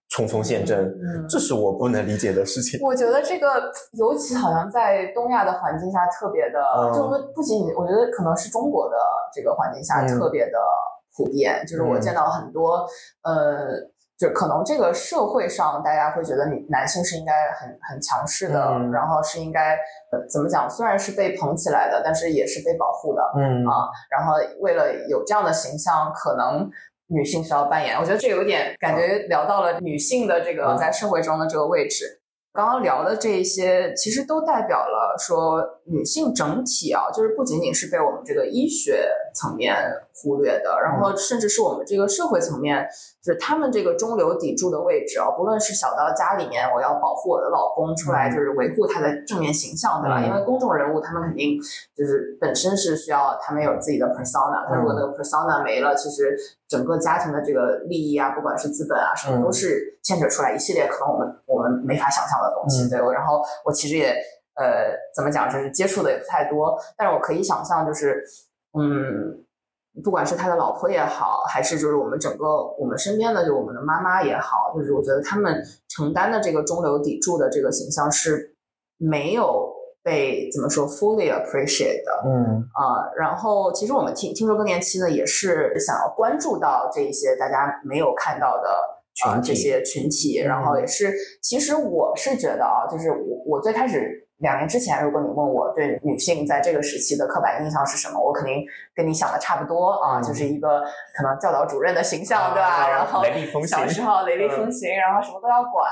[0.09, 0.91] 冲锋陷阵，
[1.29, 2.79] 这是我不能理解的事情。
[2.83, 6.59] 我觉得这个尤其好像在东亚的环境下特别的，
[6.93, 8.95] 就不仅仅我觉得可能是中国的
[9.31, 10.57] 这个环境下特别的
[11.15, 11.63] 普遍。
[11.67, 12.87] 就是我见到很多，
[13.21, 13.69] 呃，
[14.17, 18.59] 就可能这个社会上大家会觉得女男性是应该很很强势的，
[18.91, 19.77] 然后是应该
[20.27, 20.67] 怎么讲？
[20.67, 23.21] 虽然是被捧起来的，但是也是被保护的。
[23.37, 26.67] 嗯啊，然后为了有这样的形象，可能。
[27.09, 32.21] 女性需要扮演，我觉得这有点感觉聊到了女性的这个在社会中的这个位置。
[32.51, 39.75] 刚刚聊的这一些，其实都代表了说女性整体啊，就是不仅仅是被我们这个医学层面
[40.13, 42.87] 忽略的，然后甚至是我们这个社会层面，
[43.23, 50.21] 就是他们这个中流砥柱的位置啊，不论是小到家里面，我要保护我的老公出来，就是维护他的正面形象，对吧？
[50.21, 51.57] 因为公众人物他们肯定
[51.95, 62.87] 就是本身是需要他们有自己的 persona，那如果那个 persona 没了，其实整个家庭的这个利益啊，不管是资本啊什么，都是牵扯出来一系列可能我们我们没法想象的东西。
[62.89, 64.13] 对，然后我其实也
[64.59, 68.21] 呃，怎么讲，就是接触的也不太多，但是我可以想象，就是
[68.77, 69.45] 嗯。
[70.03, 78.55] 不管是他的老婆也好，还是就是我们整个我们身边的就我们的妈妈也好，就是我觉得他们承担的这个中流砥柱的这个形象是
[78.97, 79.67] 没有
[80.01, 88.69] 被怎么说 fully appreciate 的，嗯啊，然后其实我们听听说更年期呢，也是想要关注到这一些大家没有看到的
[89.15, 94.28] 群这些群体，然后也是其实我是觉得啊，就是我我最开始。
[94.39, 100.81] 两年之前，如果你问我对女性在这个时期的刻板印象是什么，我肯定跟你想的差不多啊，就是一个
[101.13, 102.89] 可能教导主任的形象，对吧？
[102.89, 103.21] 然后
[103.67, 105.91] 小时候雷厉风行，然后什么都要管。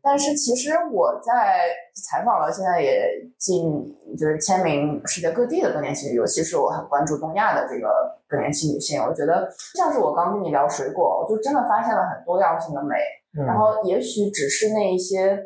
[0.00, 3.84] 但是其实我在采访了，现在也近
[4.16, 7.88] 就是签名世界各地的更年期，尤其是我很关注东亚的这个
[8.28, 12.94] 更年期女性，我觉得像是我刚跟你聊水果，我就真的发现了很多样性的美。
[13.44, 15.42] 然后也许只是那一些。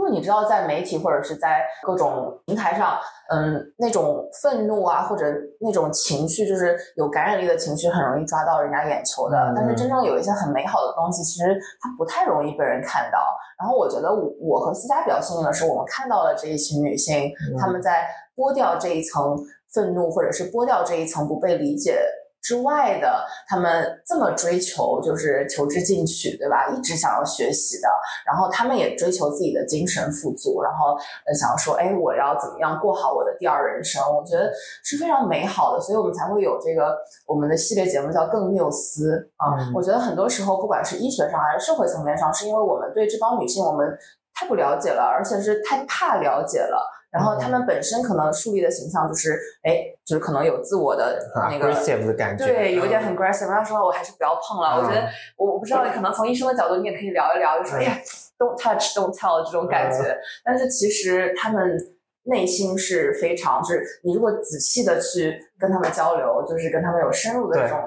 [0.00, 5.26] 因为你知道，在媒体或者是在各种平台上，嗯，那种愤怒啊，或者
[5.60, 9.52] 那种情绪，就是有感染力的情绪，很容易抓到人家眼球的。
[9.54, 13.18] 但是真正有一些很美好的东西，其实它不太容易被人看到。
[13.58, 19.36] 然后我觉得，我我和思佳比较幸运的是，我们看到了这一群女性，她们在剥掉这一层
[19.74, 22.00] 愤怒，或者是剥掉这一层不被理解。
[22.42, 26.68] 之外的，他们这么追求，就是求知进取，对吧？
[26.68, 27.88] 一直想要学习的，
[28.26, 30.94] 然后他们也追求自己的精神富足，然后
[31.26, 34.02] 呃，想要说，哎，我要怎么样过好我的第二人生？
[34.02, 34.50] 我觉得
[34.82, 39.70] 是非常美好的，所以我们才会有这个我们的系列节目叫《更缪斯》啊。
[39.74, 43.86] 我觉得很多时候，不管是医学上还是社会层面上，是因为我们对这帮女性我们
[44.34, 46.99] 太不了解了，而且是太怕了解了。
[47.10, 51.18] 然后他们本身可能树立的形象就是，哎，就是可能有自我的
[51.50, 53.48] 那个的感觉，对，有点很 aggressive。
[53.48, 54.76] 他说我还是不要碰了。
[54.76, 57.98] 我觉得我我不知道，可能从医生的角度，你也可以聊一聊，就说哎呀
[58.38, 60.16] ，don't touch，don't tell 这种感觉。
[60.44, 61.76] 但是其实他们
[62.22, 67.80] 内心是非常，就是你如果仔细的去跟他们交流，就是跟他们有深入的这种，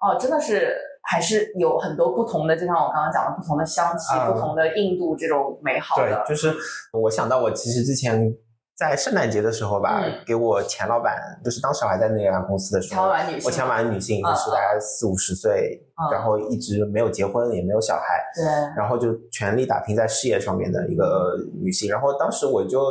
[0.00, 6.24] 哦，真的是还是有很多不同的，就像我刚刚讲的，不同的香气，不同的印度，这种美好的。
[6.26, 6.50] 对，就是
[6.94, 8.34] 我想到我其实之前。
[8.80, 13.10] 在圣诞节的时候吧，给我前老板，就是当时我还在那家公司的时候，
[13.44, 14.22] 我前老板女性。
[14.22, 15.78] 就是大概四五十岁，
[16.10, 21.90] 然后一直没有结婚，也没有小孩，对，然后就全力打拼在事业上面的一个女性。
[21.90, 22.90] 然后当时我就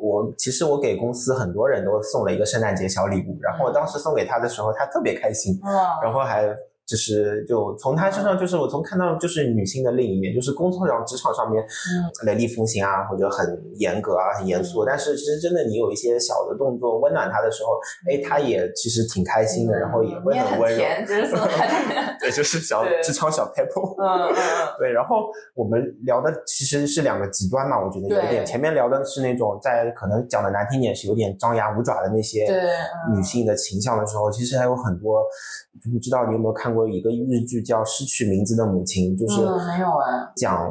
[0.00, 6.48] 我其实我给公司很多人都送了一个圣诞节小礼物，然后我当时送给他的时候，他特别开心，哇，然后还。
[6.88, 14.86] 就是就从她身上，就是我从看到就是女性的另一面，就是工作上职场上面，嗯，雷厉风行啊，或者很严格啊，很严肃。
[14.86, 17.78] 但是其实真的，你有一些小的动作温暖她的时候，
[18.10, 20.82] 哎，她也其实挺开心的，然后也会很温柔。
[22.18, 23.44] 对，就是小职场小。
[23.44, 24.34] 嗯嗯。
[24.80, 28.46] 对，然后我们聊的其实是两个极端嘛，我觉得有点。
[28.46, 32.46] 前面聊的是那种在可能讲的难听点是有点张牙舞爪的那些
[33.14, 35.22] 女性的形象的时候，其实还有很多。
[35.92, 40.70] 不知道你有没有看过一个日剧叫《失去名字的母亲》，就是没有哎，讲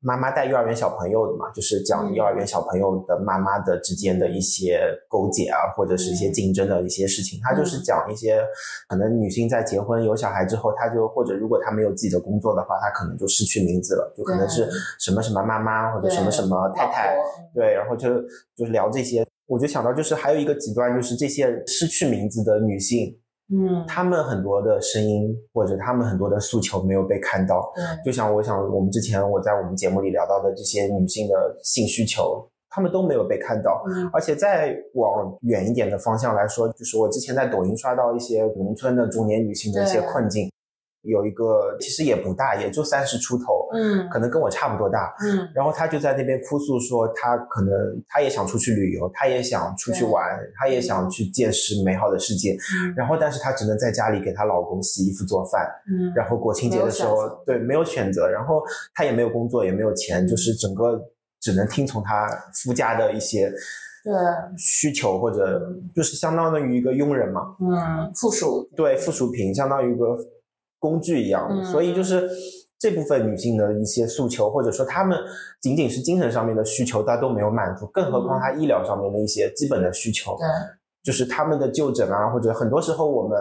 [0.00, 7.40] 妈妈带幼儿园小朋友的嘛，就是讲幼儿园小朋友的妈妈的之间的一些勾结啊，或者是一些竞争的一些事情。
[7.42, 8.40] 他就是讲一些
[8.88, 14.68] 可能女性在结婚有小孩之后，她就或者如果她没有自己的工作的话，她可能就失去名字了，就可能是
[15.00, 17.16] 什么什么妈妈或者什么什么太太，
[17.54, 18.20] 对，然后就
[18.54, 23.18] 就是聊这些，我就想到就是还有一个极端，就是这些失去名字的女性。
[23.50, 27.72] 嗯，他们很多的声音或者他们很多的诉求没有被看到。
[27.76, 33.82] 嗯，就像我想我们之前我在我们节目里聊到的这些女性的性需求，他们都没有被看到。
[33.88, 40.50] 嗯，而且再往远一点的方向来说，就是我之前在抖音刷到一些农村的中年女性的一些困境。
[41.02, 47.72] 有一个其实也不大，也就三十出头，嗯，可能跟我差不多大，嗯，然后他就在那边哭诉说，他可能
[48.08, 50.24] 他也想出去旅游，他也想出去玩，
[50.58, 58.60] 他也想去见识美好的世界，嗯，然后但是他只能在家里给她老公洗衣服做饭，嗯，然后国庆节的时候，对，没有选择，然后
[58.92, 61.00] 他也没有工作，也没有钱，就是整个
[61.40, 63.48] 只能听从他夫家的一些
[64.02, 64.12] 对。
[64.58, 70.04] 需求，或者就是相当于一个佣人嘛，嗯，附属，对，附属品，相当于一个。
[70.78, 72.28] 工具一样的，所以就是
[72.78, 75.18] 这部分女性的一些诉求，或者说她们
[75.60, 80.46] 仅仅是精神上面的需求，她都没有满足，更何况她医疗上面的一些基本的需求，对，
[81.02, 83.38] 就是他们的就诊啊，或者很多时候我们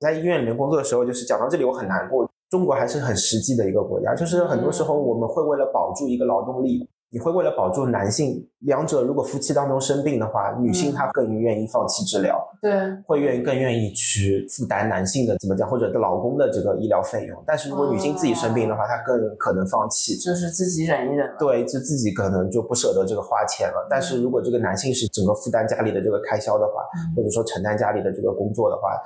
[0.00, 2.28] 在医院里面工作的时候，就是讲到这里我很难过。
[2.50, 6.88] 中国还是很实际的一个国家，就是很多时候我们会为了保住一个劳动力。
[7.10, 12.70] 你会为了保住男性，两者如果夫妻当中生病的话，女性她更愿意放弃治疗，对，
[13.06, 17.42] 会愿意更愿意去负担男性的怎么讲，或者老公的这个医疗费用。
[17.46, 21.34] 但是如果女性自己生病的话，她更可能放弃，就是自己忍一忍。
[21.38, 23.86] 对，就自己可能就不舍得这个花钱了。
[23.88, 26.82] 但是如果这个男性是整个负担家里的这个开销的话，
[27.16, 29.00] 或者说承担家里的这个工作的话，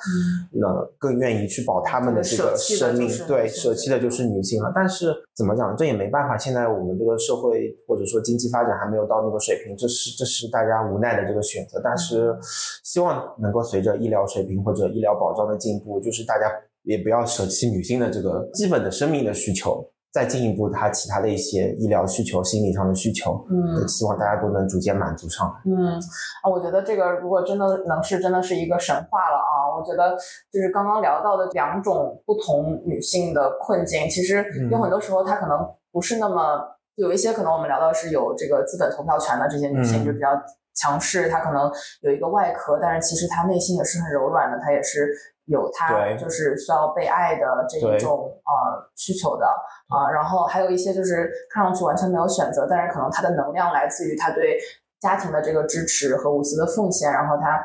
[0.50, 3.08] 那更愿意去保他们的这个生命。
[3.28, 4.72] 对，舍弃的就是女性了。
[4.74, 6.36] 但是怎么讲，这也没办法。
[6.36, 7.78] 现在我们这个社会。
[7.92, 11.78] 或者说经济发展还没有到那个水平，这是这是大家无奈的这个选择。
[11.84, 12.34] 但是，
[12.82, 16.50] 希望能够随着医疗水平或者医疗保障的进步，就是大家
[16.84, 25.54] 也不要舍弃女性的这个基本的生命的需求，再进一步她其他的一些医疗需求、心理上的需求，嗯，希望大家都能逐渐满足上来。
[25.66, 26.00] 嗯，
[26.42, 29.76] 啊，我觉得这个如果真的能是真的是一个神话了啊！
[29.76, 30.16] 我觉得
[30.50, 35.58] 就是刚刚聊到的两种不同女性的困境，其实有很多时候她可能
[35.92, 36.62] 不是那么。
[36.96, 40.28] 有一些可能我们聊到是有这个资本投票权的这些女性就比较
[40.74, 41.70] 强势，她可能
[42.02, 45.08] 有一个外壳，但是其实她内心也是很柔软的，她也是
[45.46, 49.46] 有她就是需要被爱的这一种呃需求的
[49.88, 50.10] 啊。
[50.12, 54.58] 然后还有一些就是看上去完全没有选择，但是可能她的能量来自于她对
[55.00, 57.12] 家庭的这个支持和无私的奉献。
[57.12, 57.64] 然后她，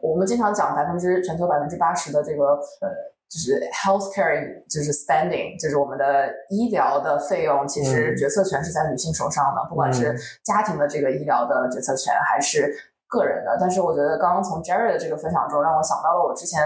[0.00, 2.44] 我们经常讲百分之全球百分之八十的这个
[2.80, 2.88] 呃。
[3.28, 12.74] 就是 healthcare，就是 spending，就是我们的医疗的费用，其实决策权是在女性手上的，不管是家庭的这个医疗的决策权，还是
[13.06, 13.56] 个人的。
[13.60, 16.60] 但是我觉得刚刚从 Jerry 的这个分享中，让我想到了我之前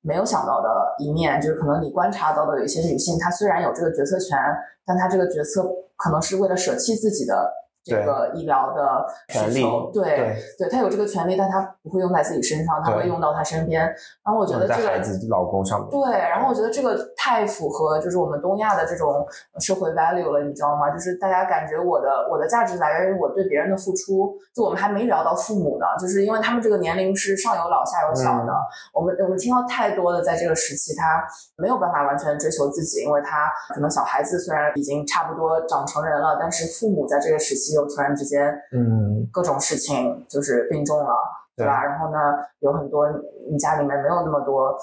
[0.00, 4.36] 没有想到的一面，就是可能你观察到的有一些女性，她虽然有这个决策权，
[4.84, 5.64] 但她这个决策
[5.96, 7.60] 可能是为了舍弃自己的。
[7.82, 13.82] 这个医疗的需求，对对，他有这个权利，但他不会用在自己身上，他会用到他身边。
[14.22, 19.26] 然后我觉得这个孩子、老公上面，对，然后我觉得这个太符合就是我们东亚的这种
[19.60, 20.90] 社会 value 了，你知道吗？
[20.90, 24.36] 就是大家感觉我的我的价值来源于我对别人的付出。
[24.54, 28.52] 就我们还没聊到父母呢，就是因为他们这个年龄是上有老下有小的。
[28.92, 31.24] 我们我们听到太多的在这个时期，他
[31.56, 37.70] 没有办法完全追求自己，因为他可能小孩子虽然已经差不多长成人了，但是父母在这个时期。
[37.80, 41.12] 又突然之间，嗯，各种事情就是病重了，
[41.56, 41.82] 对吧？
[41.84, 42.18] 然后呢，
[42.60, 43.08] 有很多
[43.50, 44.76] 你家里面没有那么多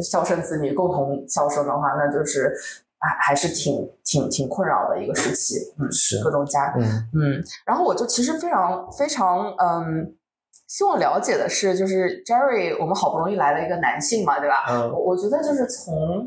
[0.00, 2.54] 孝顺子女共同孝顺的话，那就是
[2.98, 5.72] 还还是挺挺挺困扰的一个时期。
[5.78, 6.82] 嗯，是各种家，嗯
[7.14, 7.44] 嗯。
[7.66, 10.14] 然后我就其实非常非常嗯，
[10.68, 14.64] 希望了解的是，就是 Jerry，我们好不容易来了一个男性嘛，对吧？
[14.70, 16.26] 嗯，我我觉得就是从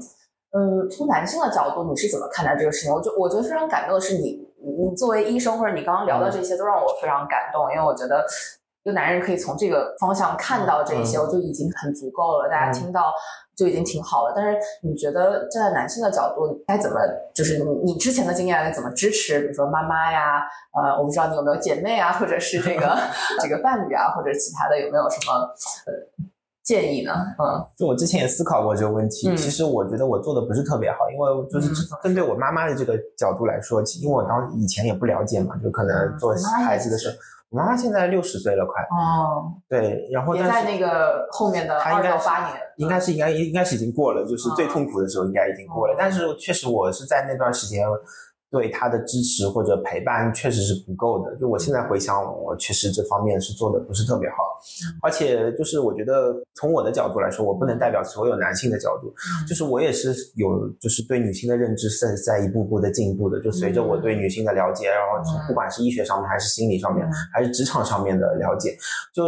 [0.55, 2.93] 嗯从男性的角度，你是怎么看待这个事情？
[2.93, 4.45] 我就我觉得非常感动的是你。
[4.67, 8.25] 你作为医生，或者你刚刚聊的这些，都让我非常感动，因为我觉得
[8.81, 12.49] 一个男人可以从这个方向看到这些，我就已经很足够了。
[12.49, 13.13] 大家听到
[13.55, 14.33] 就已经挺好了。
[14.35, 16.97] 但是你觉得站在男性的角度，该怎么？
[17.35, 19.39] 就是你你之前的经验该怎么支持？
[19.41, 20.41] 比如说妈妈呀，
[20.73, 22.97] 呃，我不知道你有没有姐妹啊，或者是这个
[23.39, 25.33] 这个伴侣啊，或者其他的有没有什么
[25.85, 25.93] 呃？
[26.65, 27.13] 建议呢？
[27.37, 29.33] 嗯，就我之前也思考过这个问题。
[29.37, 31.69] 其实我觉得我做的不是特别好，因为就是
[32.03, 36.33] 针对我妈妈的这个角度来说，因为我当以前也不了解嘛，就可能做
[36.65, 37.15] 孩子的时候，
[37.51, 45.95] 我妈妈现在六十岁了，快哦，对，然后也在那个后面的二到八年，应该是应该应该是已经过了，就是最痛苦的时候应该已经过了。
[45.97, 47.87] 但是确实我是在那段时间。
[48.55, 51.35] 对他的支持或者陪伴确实是不够的。
[51.35, 54.35] 就我现在回想，我确实这方面是做的不是特别好。
[55.01, 59.13] 而且就是我觉得从我的角度来说，我不能代表所有男性的角度。
[59.45, 63.41] 就是我也是有，就是对女性的认知是在一步步的进步的。
[63.41, 68.77] 就随着我对女性的了解，然后不管是医学上面，还是心理上面，还是职场上面的了解，
[69.13, 69.23] 就。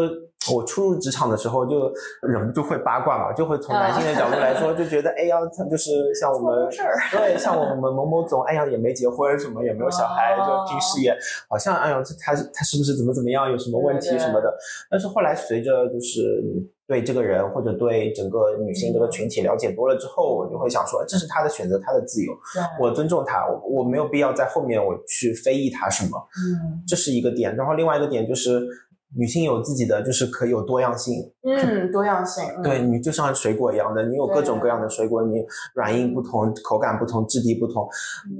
[0.53, 1.91] 我初入职场的时候就
[2.21, 6.69] 忍不住会八卦嘛，就会从男性的角度来说，就觉得哎呀，他就是像我们
[7.11, 11.15] 对像我们某某总，哎呀也没结婚，什么也没有小孩，就拼事业，
[11.49, 14.53] 好像哎呀他他是不是怎么怎么样，有什么问题什么的。
[14.89, 16.43] 但是后来随着就是
[16.87, 22.33] 对这个人或者对整个女性这个群体了解多了之后，我就会想说，这是他的选择，他的自由，
[22.79, 26.17] 我尊重他，我没有必要在后面我去非议他什么。
[26.37, 27.55] 嗯，这是一个点。
[27.55, 28.67] 然后另外一个点就是。
[29.15, 31.13] 女性有自己的，就是可以有多样性。
[31.43, 32.43] 嗯，多样性。
[32.61, 35.43] 对你就像水果一样的，你有各种各样的水果，你
[35.75, 37.87] 软硬不同，口感不同，质地不同，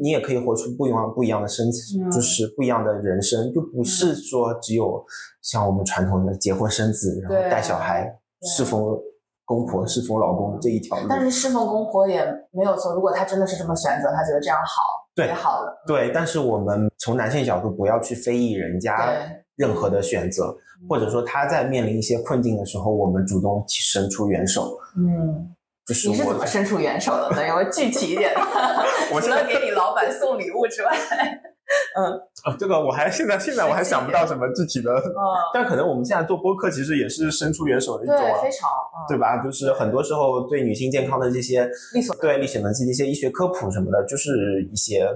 [0.02, 5.04] 你也可以活出不一样不一样的身体，就是不一样的人生，就不是说只有
[5.42, 9.00] 像我们传统的结婚生子，然后带小孩，侍奉
[9.46, 11.06] 公婆，侍奉老公这一条路。
[11.08, 14.84] 但是侍奉公婆也没有错，如果他真的是这么选择，他觉得这样好，
[15.16, 15.82] 对，好了。
[15.88, 19.16] 对，但是我们从男性角度不要去非议人家。
[19.58, 20.56] 任何的选择，
[20.88, 24.80] 或者说他在面临一些困境的时候，我们主动伸出援手。
[24.96, 25.54] 嗯，
[25.86, 27.36] 就是你是怎么伸出援手的？
[27.36, 28.32] 能有具体一点？
[29.12, 30.92] 我除了给你老板送礼物之外，
[31.98, 34.92] 嗯，这个我还现在现在我还想不到什么具体的。
[34.94, 35.12] 嗯，
[35.54, 38.70] 但可能我们现在做播客，其实也是伸出援手的一种，对，非常，
[39.10, 39.38] 对吧？
[39.44, 45.10] 就是很多时候对女性健康的这些力所对力所能及的一些医学科普什么的，就是一些。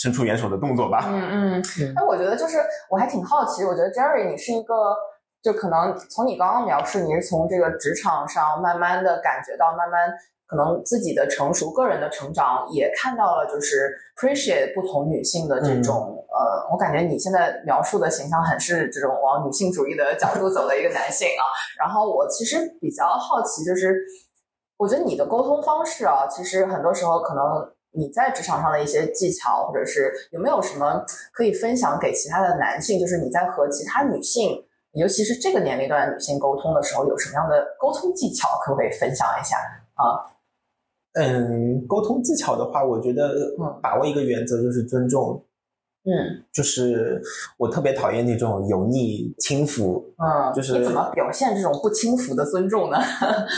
[0.00, 1.04] 伸出援手的动作吧。
[1.08, 1.62] 嗯嗯，
[1.94, 2.56] 那，我觉得就是
[2.88, 4.96] 我还挺好奇，我觉得 Jerry，你是一个，
[5.42, 10.10] 就可能从你刚刚描述，你是从这个职场上慢慢的感觉到，慢慢
[10.46, 21.44] 可能自己的成熟、个人的成长，也看到了就是 appreciate 不同女性的这种，呃，我感觉你现在描述的形象很是这种往女性主义的角度走的一个男性啊。
[21.78, 23.94] 然后我其实比较好奇，就是
[24.78, 27.70] 我觉得你的沟通方式啊，其实很多时候可能。
[27.92, 32.98] 你在职场上的一些技巧，或者是有没有什么可以分享给其他的男性？
[33.00, 38.48] 就是你在和其他女性，尤其是这个年龄段的女性沟通的时候，有什么样的沟通技巧？
[38.64, 39.56] 可不可以分享一下
[39.94, 40.30] 啊？
[41.14, 43.34] 嗯，沟通技巧的话，我觉得
[43.82, 45.44] 把握一个原则就是尊重。
[46.04, 47.20] 嗯，就是
[47.58, 50.14] 我特别讨厌那种油腻轻浮。
[50.16, 52.96] 嗯，就是你怎么表现这种不轻浮的尊重呢？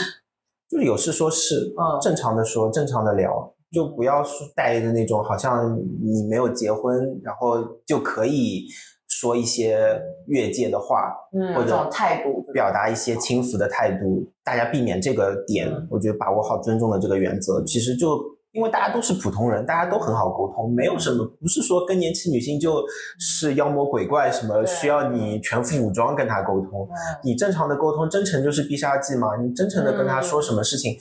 [0.67, 3.53] 就是有事说事，嗯，正常的说，正常的聊。
[3.73, 4.23] 就不要
[4.55, 7.57] 带着那种好像你没有结婚，然后
[7.87, 8.67] 就可以
[9.07, 15.67] 说一些越界的话，嗯，或者态度表达一些轻浮的态度，大家避免这个点。
[15.89, 18.21] 我觉得把握好尊重的这个原则，其实就
[18.51, 22.83] 因为大家都是普通人，大家都很好沟通，没有什么不是说更年期女性就
[23.17, 26.87] 是妖魔鬼怪什么需要你全副武装跟她沟通。
[27.23, 29.37] 你正常的沟通，真诚就是必杀技嘛。
[29.37, 30.95] 你真诚的跟她说什么事情。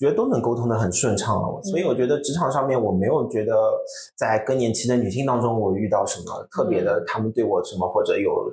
[0.00, 3.52] 觉得都能沟通的很顺畅了，所以我觉得职场上面我没有觉得
[4.16, 8.50] 在更年期的女性当中我遇到什么特别的，她们对我什么或者有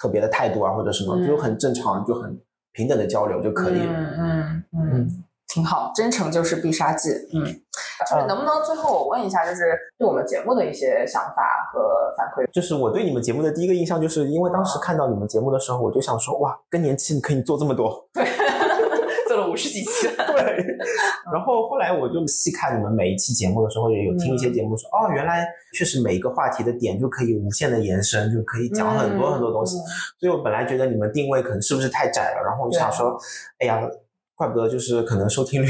[0.00, 2.40] 特别的态度啊或者什么，就很正常，就很
[2.72, 3.92] 平等的交流就可以了。
[3.92, 7.10] 嗯嗯嗯，挺好，真诚就是必杀技。
[7.34, 7.42] 嗯，
[8.08, 12.48] 就是能不能最后我问一下，就是对我们节目的一些想法和反馈？
[12.52, 18.08] 就是我对你们节目的第一个印象，就是因为当时看到你们节目的时候，我就想说，哇，更年期你可以做这么多。
[18.14, 18.24] 对。
[19.56, 20.64] 十几期了， 对。
[21.32, 29.76] 然后后来我就细看你们每一期节目的时候，也有听一些节目说，哦，原来确实每一个话题的点就可以无限的延伸，就可以讲很多很多东西。
[30.18, 33.18] 所以我本来觉得你们定位可能是不是太窄了，然后我就想说，
[33.58, 33.80] 哎呀。
[34.36, 35.68] 怪不得就是可能收听率，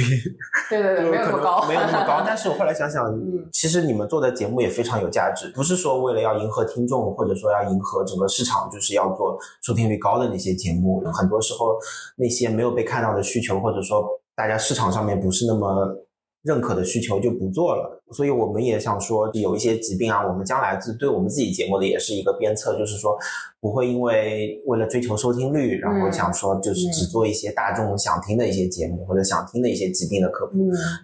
[0.68, 2.24] 对对对，没有那么高，没有那么高。
[2.26, 3.04] 但是我后来想想，
[3.52, 11.00] 其实你们做的节目也非常有价值，不是说为了要迎合听众，或者说要迎合整个市场，就是要做收听率高的那些节目。
[11.14, 11.78] 很多时候
[12.16, 14.04] 那些没有被看到的需求，或者说
[14.34, 15.96] 大家市场上面不是那么
[16.42, 18.02] 认可的需求，就不做了。
[18.12, 23.18] 所以我们也想说，有一些疾病啊，我们将来自对我们自己节目的也是一个鞭策，就是说
[23.60, 30.52] 不会因为为了追求收听率，然后想说就是只做一些大众想听的一些节目，或者想听的一些疾病的科普，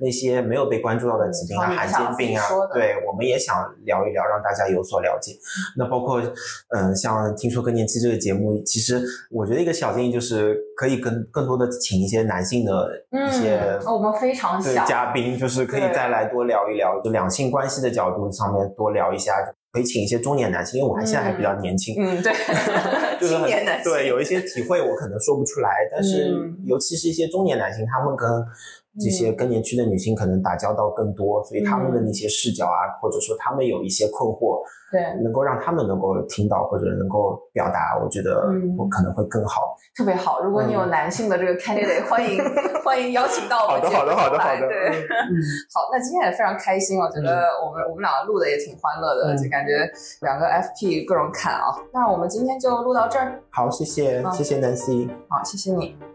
[0.01, 5.33] 那些没有被关注到的疾病啊、罕见病啊，对，我们也想聊一聊，让大家有所了解。
[5.77, 6.23] 那包括
[6.69, 16.92] 嗯，像听说更年期这个节目，其实我觉得一个小建议就是可以跟更多的请一些男性的一些我们非常想嘉宾，就是可以再来多聊一聊。
[17.01, 19.33] 就两性关系的角度上面多聊一下，
[19.73, 22.33] 可以请一些中年男性，因为我还现在还比较年轻，嗯，对，
[23.21, 26.35] 就是青年男性，对，有一些体会我可能说不出来，但是
[26.65, 28.29] 尤其是一些中年男性，他们跟
[29.01, 34.63] 这些更年期的女性可能打交道更多，所以他们的那些视角啊，或者说他们有一些困惑。
[34.93, 40.41] 对，能够让他们能够听到或者能够表达，我觉得我可能会更好，特别好。
[40.43, 42.39] 如果你有男性的这个 candidate，欢迎
[42.85, 44.05] 欢迎邀请到我们节目
[44.37, 44.61] 来。
[44.61, 45.33] 对，嗯，
[45.73, 49.91] 好，那今天也非常开心，我觉得我们我们两个录的也挺欢乐的，就感觉
[50.21, 51.73] 两个 FP 各种侃啊。
[51.93, 53.41] 那我们今天就录到这儿。
[53.51, 55.09] 好，谢谢，谢谢 Nancy。
[55.29, 56.12] 好，谢谢你。